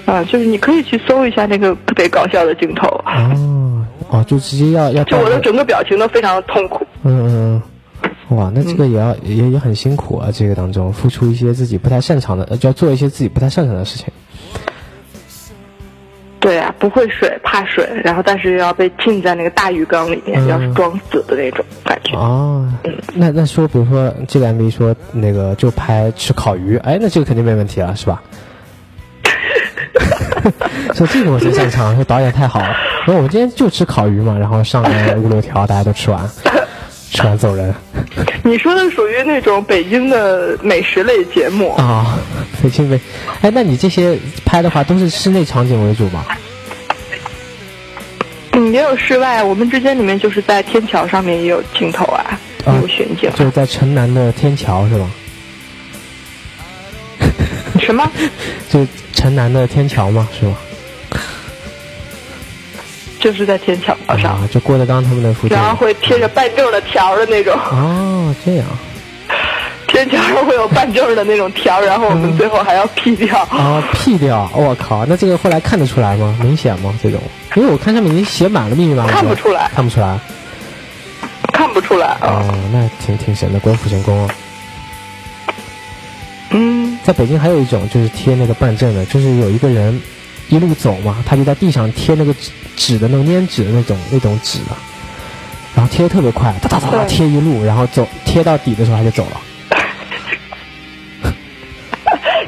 [0.06, 6.84] 啊，就是你可以去搜一下那个特别搞笑的镜头，哦哦，就直接要要就我的整个表情都非常的痛苦。
[7.04, 7.62] 嗯嗯
[8.02, 14.06] 嗯，哇，那这个也要、也也很辛苦啊，这个当中付出一些自己不太擅长的，呃就要做一些自己不太擅长的事情。
[16.40, 22.16] 对啊，不会水，怕水，然后但是又要被浸在那个大鱼缸里面，嗯要是装死的那种感觉。
[22.16, 22.66] 哦，
[23.14, 28.22] 那那说，比如说这个 MV 说那个就拍吃烤鱼，哎，那这个肯定没问题了，是吧？
[30.94, 32.74] 说这个我真擅长，说导演太好了。
[33.04, 36.22] 说我们今天就吃烤鱼嘛，然后上来五六条，大家都吃完，
[37.10, 37.74] 吃完走人
[38.44, 42.18] 你说的属于那种北京的美食类节目，啊。
[42.62, 43.00] 北京美，
[43.42, 46.38] 哎，那你这些拍的话都是室内场景为主吧？
[48.52, 49.42] 嗯，也有室外。
[49.42, 53.30] 我们之间里面就是在天桥上面也有镜头啊，啊有选景。
[53.34, 55.10] 就是在城南的天桥是吧？
[57.80, 58.10] 什么？
[58.70, 60.54] 就城南的天桥嘛，是吧？
[63.20, 65.56] 就是在天桥上，啊，就郭德纲他们的附近。
[65.56, 68.66] 然后会贴着办证的条的那种，哦，这样。
[69.86, 73.36] 天桥上会有办证的那种条，然后我们最后还要 P 掉。
[73.50, 76.36] 啊，P 掉，我、靠，那这个后来看得出来吗？
[76.40, 76.94] 明显吗？
[77.02, 77.20] 这种，
[77.56, 79.12] 因为我看上面已经写满了密密麻麻。
[79.12, 80.18] 看不出来看不出来。
[81.52, 82.18] 看不出来啊。
[82.22, 84.34] 哦，那挺挺神的，鬼斧神工啊。
[86.50, 90.00] 嗯，在北京还有一种就是贴那个办证的，就是有一个人
[90.50, 94.76] 一路走嘛，他就在地上贴那个纸纸的那种粘纸的那种那种纸的，
[95.74, 99.40] 然后贴的特别快，哒哒哒哒贴一路，然后走贴到底的时候他就走了。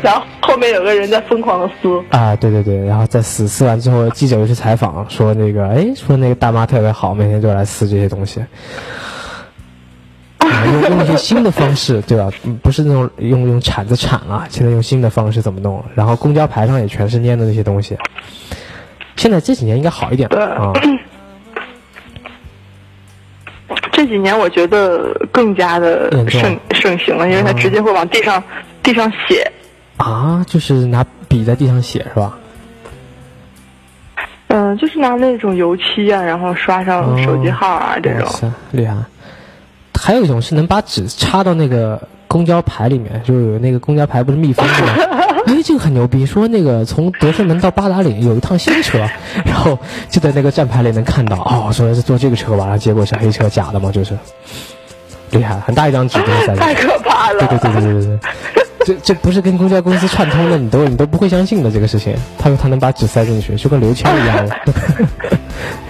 [0.03, 1.89] 然后后面有个人在疯狂的撕。
[2.11, 8.45] 啊，对对对，然后在撕撕完之后，记者又去采访，说那个，哎，说那个大妈特别好，每天就来撕这些东西，
[10.53, 12.31] 啊，用用一些新的方式，对吧？
[12.45, 15.85] 嗯不是那种用用铲子铲了，现在用新的方式怎么弄？
[15.95, 17.97] 然后公交牌上也全是粘的那些东西。
[19.17, 20.73] 现在这几年应该好一点了啊，
[23.93, 28.43] 这几年我觉得更加的盛盛行了，因为他直接会往地上
[28.83, 29.51] 地上写。
[29.97, 32.37] 啊，就是拿笔在地上写是吧？
[34.49, 38.53] 嗯，就是拿那种油漆啊，然后刷上手机号啊、这种。
[38.73, 38.97] 厉害！
[40.05, 44.95] 还有一种是能把纸插到那个公交牌里面，就有那个公交牌不是密封的吗？
[45.47, 48.99] 哎，这个很牛逼，说那个从德胜门到八达岭有一趟新车，
[49.45, 49.79] 然后
[50.11, 54.19] 就在那个站牌里能看到，哦，说是坐这个车吧，然后结果是黑车，假的嘛，就是
[55.31, 56.85] 厉害，很大一张纸都是塞进 太去。
[56.85, 57.47] 可怕了。
[57.47, 58.19] 对对对对对对对，
[58.85, 62.17] 这这不是跟公交公司串通的，你都你都不会相信的这个事情。
[62.39, 64.57] 他说他能把纸塞进去，就跟刘谦一样的。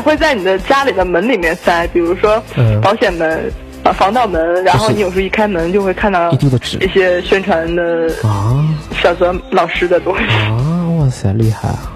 [0.00, 8.62] 会在你的家里的门里面塞，比如说嗯保险门、啊防盗门，然后你有时候一开门就会看到一些宣传的啊
[9.02, 10.24] 小泽老师的东西。
[10.24, 10.88] 啊！
[10.98, 11.92] 哇塞，厉害啊！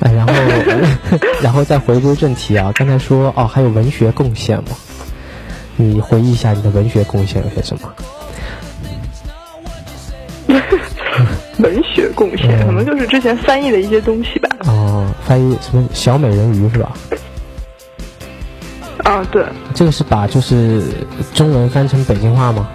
[0.00, 0.32] 哎，然后
[1.42, 4.70] 然后再回归正题啊，刚才说哦，还有文学贡献吗？
[5.76, 7.92] 你回忆一下你的文学贡献有些什么？
[12.16, 14.48] 贡献嗯可能就是之前翻译的一些东西吧。
[14.66, 16.92] 哦，翻译什么小美人鱼是吧？
[19.04, 19.44] 啊，对，
[19.74, 20.82] 这个是把就是
[21.32, 22.68] 中文翻成北京话吗？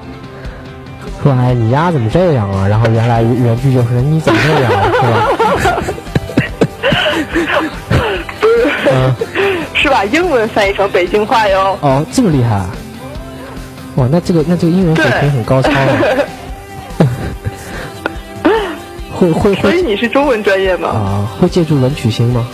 [1.22, 2.68] 说哎你丫怎么这样啊？
[2.68, 4.92] 然后原来原句就是你怎么这样、啊，
[7.34, 7.66] 是吧？
[8.94, 9.14] 嗯，
[9.74, 11.78] 是把英文翻译成北京话哟。
[11.82, 12.70] 哦，这么厉害、啊！
[13.96, 15.76] 哇，那这个那这个英文水平很高超啊！
[19.22, 20.90] 会会会所以你是中文专业吗？
[20.90, 22.48] 啊，会借助文曲星吗？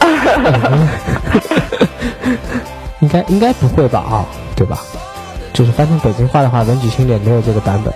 [3.00, 4.24] 应该应该不会吧啊，
[4.56, 4.78] 对吧？
[5.52, 7.92] 就是翻成北京话的话，文曲星也没有这个版本。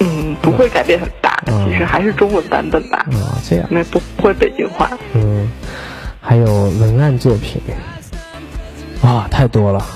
[0.00, 4.90] 嗯，不会改变很大，嗯其实还是中文版本吧，啊，这样，因为不会北京话。
[5.14, 5.48] 嗯，
[6.20, 7.62] 还有文案作品，
[9.02, 9.86] 啊，太多了。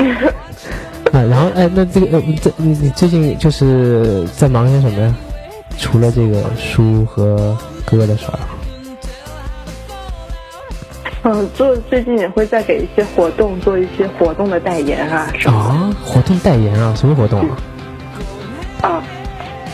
[1.12, 5.14] 啊，然后哎，那这个呃，这你你最近就是在忙些什么呀？
[5.78, 8.38] 除了这个书和歌的事儿，
[11.22, 17.56] 嗯，做最近也会再给一些活动做一些活动的代言啊啊，活动代言啊，什么活动啊？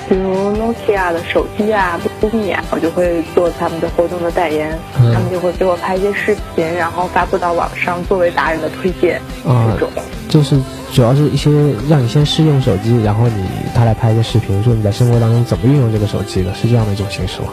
[0.09, 9.91] 比如 Nokia 的手机啊、b o 啊，我就会做他们的活动的代言，嗯他们就会给我拍一些视频，然后发布到网上作为达人的推荐啊这种。
[10.29, 10.57] 就是
[10.93, 11.51] 主要是一些
[11.89, 13.45] 让你先试用手机，然后你
[13.75, 17.49] 他来拍一个视频，说你在生活当中怎么运用这个手机的，是这样的一种形式吗？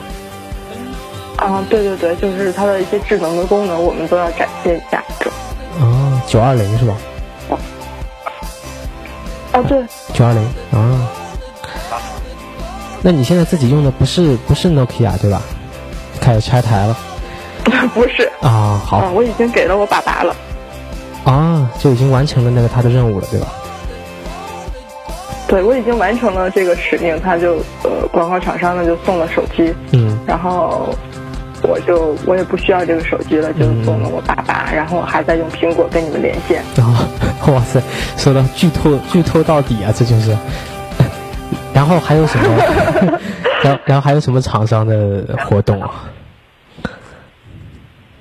[1.37, 5.03] 啊，对对对，就是它的一些智能的功能，我们都要展现一下。
[5.19, 5.33] 这种
[5.81, 6.95] 啊，九二零是吧？
[9.53, 9.83] 哦，对，
[10.13, 11.09] 九二零啊。
[13.05, 15.41] 那你现在自己用的不是不是 Nokia 对吧？
[16.21, 16.97] 开始拆台了
[17.93, 20.33] 不是，啊，好啊，我已经给了我爸爸了。
[21.25, 23.47] 啊，就已经完成了那个他的任务了对吧？
[25.47, 30.95] 对，我已经完成了这个使命，他就呃，广告厂商呢就送了手机，嗯然后
[31.61, 36.61] 我就我也不需要这个手机了，就送了我爸爸，然后我还在用苹果跟你们连线。
[36.81, 37.07] 啊，
[37.53, 37.81] 哇塞，
[38.17, 40.35] 说到剧透剧透到底啊，这就是。
[41.73, 42.45] 然后还有什么？
[43.63, 45.89] 然后然后还有什么厂商的活动啊？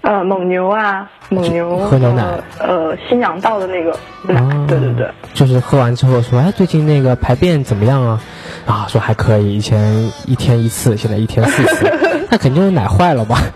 [0.03, 2.25] 呃，蒙牛啊，蒙牛喝牛奶
[2.59, 8.21] 呃呃，新阳道的那个奶，啊，对对对，就是喝完之后说，哎，最近那个排便怎么样啊？
[8.67, 11.93] 啊，说还可以，以前一天一次，现在一天四次，
[12.31, 13.39] 那肯定是奶坏了吧？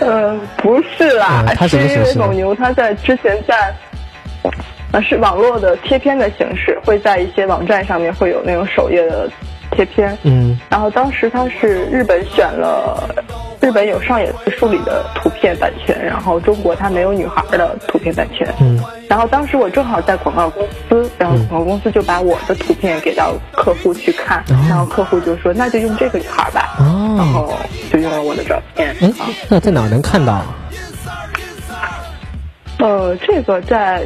[0.00, 3.74] 呃，不是啦，嗯它什么是因为蒙牛他在之前在。
[4.94, 9.28] 呃，是网络的贴片的形式，会在一些网站上面会有那种首页的
[9.72, 10.16] 贴片。
[10.22, 13.12] 嗯然后当时它是日本选了，
[13.60, 18.46] 日本有上野寺树里的图片版权，然后中国它没有女孩的图片版权。
[18.60, 27.54] 嗯然后当时我正好在广告公司，然后广告公司就把我的图片给到客户去看，哦然后客户就说那就用这个女孩吧，然哦，后
[27.92, 28.94] 就用了我的照片。
[29.00, 29.10] 哎，
[29.50, 30.40] 那在哪能看到？
[32.78, 34.04] 呃，这个在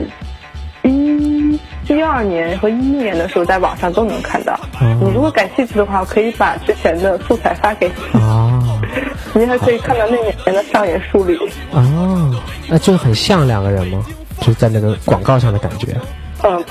[1.88, 4.54] 一一二年和一一年的时候，在网上都能看到。
[4.80, 8.80] 哦你如果感兴趣的话，我可以把之前的素材发给你，哦
[9.34, 11.38] 你还可以看到那年的上野树里。
[11.72, 12.34] 哦，
[12.68, 14.04] 那就是很像两个人吗？
[14.40, 15.96] 就是在那个广告上的感觉。
[16.44, 16.64] 嗯，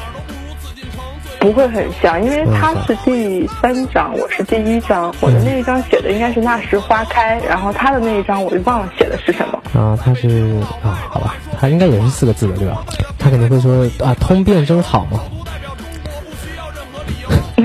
[1.39, 9.61] 不会很像，因为他是第三章，我是第一章，我的那一章写的应该是那时花开，然后他的那一章我就忘了写的是什么。
[9.79, 12.83] 啊，他是啊，好吧，他应该也是四个字的，对吧？
[13.19, 15.19] 他肯定会说啊，通便真好嘛。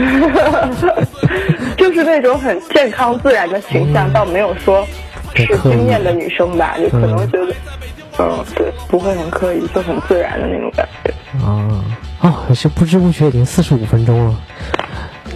[1.76, 4.86] 就是那种很健康自然的形象，倒没有说
[5.34, 7.54] 是惊艳的女生吧，就可能觉得，
[8.18, 11.12] 嗯，对，不会很刻意，就很自然的那种感觉。
[11.44, 11.84] 啊，
[12.22, 14.34] 哦，可是不知不觉已经四十五分钟了，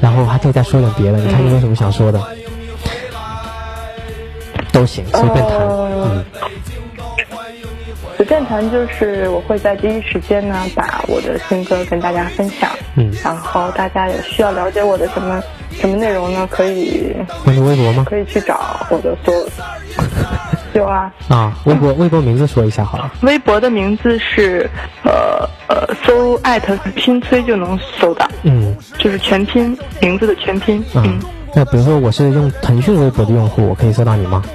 [0.01, 1.19] 然后还可以再说点别的。
[1.19, 2.21] 你看你有什么想说的？
[4.73, 5.59] 都行，随便谈。
[5.59, 6.25] 呃嗯
[8.17, 15.39] 随便谈就是我会在第一时间呢把我的新歌跟大家分享，嗯然后大家有需要了解我的什么
[15.71, 16.49] 什么内容呢？
[16.51, 17.15] 可以
[17.45, 18.07] 关注微博吗？
[18.09, 19.47] 可以去找我的所有。
[20.73, 23.13] 有啊，啊，微博微博名字说一下好了。
[23.21, 24.69] 微博的名字是
[25.05, 25.47] 呃
[26.03, 30.79] 呃搜艾特拼崔就能搜到，嗯就是全拼名字的全拼。
[30.95, 31.19] 啊嗯，，
[31.55, 34.43] 那比如说我是用腾讯微博的用户，我可以搜到你吗？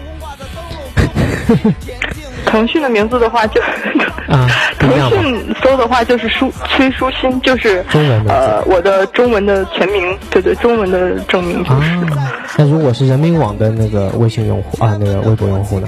[2.45, 3.61] 腾讯的名字的话就
[4.27, 4.47] 啊
[4.79, 11.91] 腾讯搜的话就是舒崔舒心，就是中文名字呃我的中文的全名，对对，中文的正名就是。
[12.17, 15.87] 啊，那如果是人民网的那个微信用户啊，那个微博用户呢，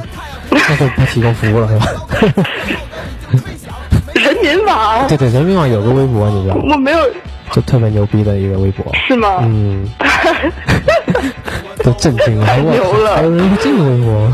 [0.49, 1.85] 那就不提供服务了，是吧？
[4.43, 6.63] 人民网，对对，人民网有个微博，你知道吗？
[6.73, 6.97] 我没有，
[7.51, 8.85] 就特别牛逼的一个微博。
[8.93, 9.37] 是吗？
[9.41, 9.87] 嗯，
[11.83, 14.31] 都震惊了，太我牛了还有人用这个微博？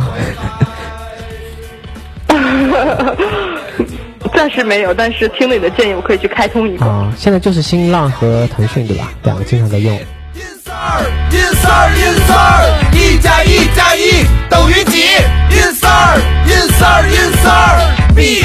[4.33, 6.85] 暂时没有，但是听了你的建议，我可以去开通一个。
[6.85, 9.11] 啊，现在就是新浪和腾讯对吧？
[9.23, 9.93] 两个经常在用。
[9.93, 15.01] 音色儿，音色儿，音色儿，一加一加一等于几？
[15.51, 17.79] 音色儿，音色儿，音色儿
[18.15, 18.43] ，B E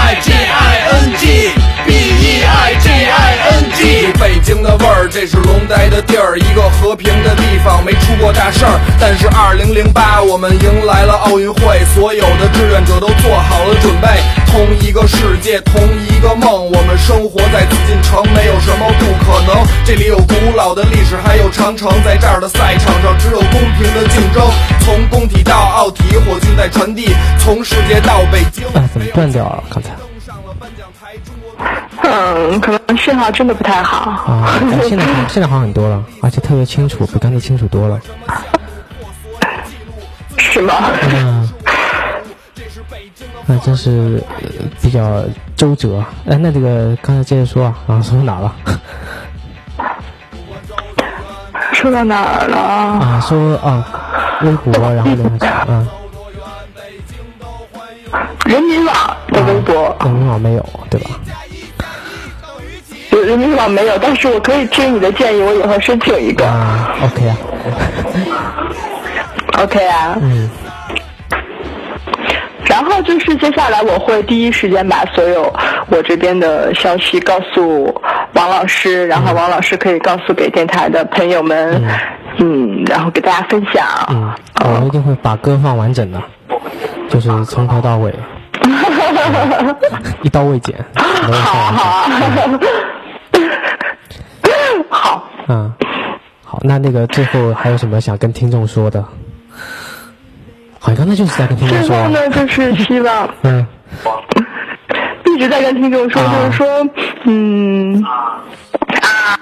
[0.00, 4.02] I G I N G，B E I G I N G。
[4.04, 8.78] 有北京的味儿，这是龙呆的地儿，一个和平的地方，没出过大事儿。
[9.00, 14.08] 但是二零零八，我们迎来了奥运会，所有的志愿者都做好了准备，
[14.46, 19.07] 同一个世界，同一个梦，我们生活在紫禁城，没有什么不。
[19.88, 24.46] 这里有古老的历史，还有长城，在这儿的赛场上只有公平的竞争。
[24.80, 27.08] 从工体到奥体，火炬在传递，
[27.38, 28.66] 从世界到北京。
[28.74, 29.64] 哎，怎么断掉了？
[29.70, 29.96] 刚才
[32.02, 34.10] 嗯，可能信号真的不太好。
[34.10, 37.98] 啊，哎现在好，现在好很多了，而且特别清楚，比刚才清楚多了。
[40.36, 40.74] 是吗？
[41.14, 41.50] 嗯，
[43.46, 44.48] 那真是、呃
[44.82, 45.24] 比较
[45.56, 46.04] 周折。
[46.26, 48.54] 哎，那这个刚才接着说啊，啊，说到哪了？
[51.80, 52.58] 说到哪儿了？
[52.58, 53.86] 啊，说啊，
[54.42, 55.30] 微博，然后呢，
[55.68, 55.86] 嗯，
[58.46, 58.94] 人民网
[59.28, 61.10] 的微博，人民网没有，对吧？
[63.12, 66.44] 有人民网没有，但是我可以听你的建议，我以后申请一个。
[66.44, 67.36] 啊，OK 啊
[69.62, 70.16] ，OK 啊。
[70.20, 70.50] 嗯
[72.78, 75.52] 然后就是接下来我会第一时间把所有
[75.88, 77.92] 我这边的消息告诉
[78.34, 81.84] 王老师，然后王老师可以告诉给电台的朋友们，
[82.38, 83.84] 嗯，然后给大家分享。
[84.10, 86.22] 嗯，我一定会把歌放完整的，
[87.10, 88.14] 就是从头到尾，
[88.62, 89.76] 嗯
[90.22, 92.60] 一刀未剪，没有放完整。
[94.88, 95.72] 好，嗯，
[96.44, 99.04] 好，那那个最后还有什么想跟听众说的？
[100.78, 103.66] 好像刚才就是在跟听众说啊，最后呢，就是希望嗯
[105.26, 106.66] 一直在跟听众说，啊就是说，
[107.24, 108.04] 嗯。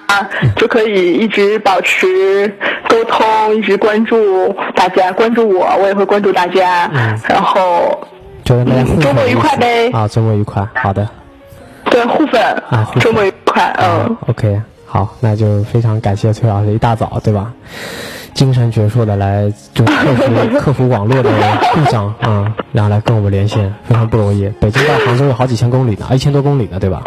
[0.08, 2.48] 啊，就可以一直保持
[2.88, 6.90] 沟通，一直关注大家，关注我，我也会关注大家。
[6.94, 7.98] 嗯然后
[8.44, 11.06] 就跟大家互周末愉快呗啊，周末愉快，好的。
[11.90, 14.16] 对互粉，啊周末愉快，嗯嗯。
[14.28, 17.52] ，OK，好，那就非常感谢崔老师一大早，对吧？
[18.36, 21.30] 精神矍铄的来就克服克服网络的
[21.72, 24.46] 故障啊、嗯然后来跟我们连线，非常不容易。
[24.60, 27.02] 北京到杭州有好几千公里呢，一千多公里呢，对吧？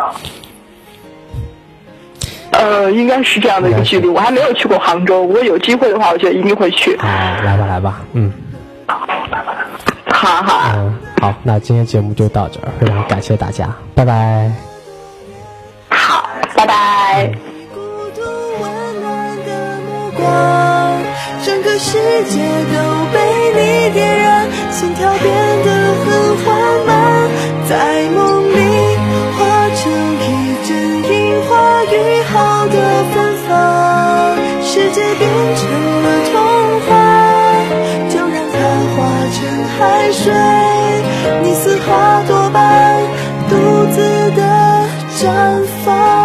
[2.49, 6.95] 呃，应该是这样的一个距离，我还没有去过杭州，如果有机会的话，我觉得一定会去。
[6.95, 8.33] 啊，来吧，来吧，嗯
[8.87, 14.51] 好好，嗯，好，那今天节目就到这儿，非常感谢大家，拜拜。
[15.89, 17.27] 好，拜拜。
[17.27, 17.48] 孤
[21.41, 22.37] 整个世界
[22.71, 22.75] 都
[23.13, 23.17] 被
[23.55, 25.25] 你点燃，心跳变
[25.65, 25.69] 得
[26.03, 26.05] 很
[26.43, 26.45] 缓
[26.85, 27.29] 慢，
[27.67, 28.59] 在梦里
[29.37, 29.39] 化
[29.73, 29.81] 成
[30.19, 30.27] 一
[30.67, 30.69] 阵
[31.09, 31.49] 樱花
[31.85, 31.95] 雨
[32.31, 32.75] 后的
[33.13, 33.15] 芬
[33.47, 33.49] 芳，
[34.61, 35.21] 世界变
[35.55, 35.61] 成
[36.03, 36.35] 了童
[36.87, 36.89] 话，
[38.09, 38.55] 就让它
[38.95, 38.97] 化
[39.33, 39.39] 成
[39.77, 39.79] 海
[40.11, 40.23] 水，
[41.41, 43.01] 你似花朵般
[43.49, 43.55] 独
[43.93, 43.97] 自
[44.35, 44.41] 的
[45.17, 46.18] 绽放。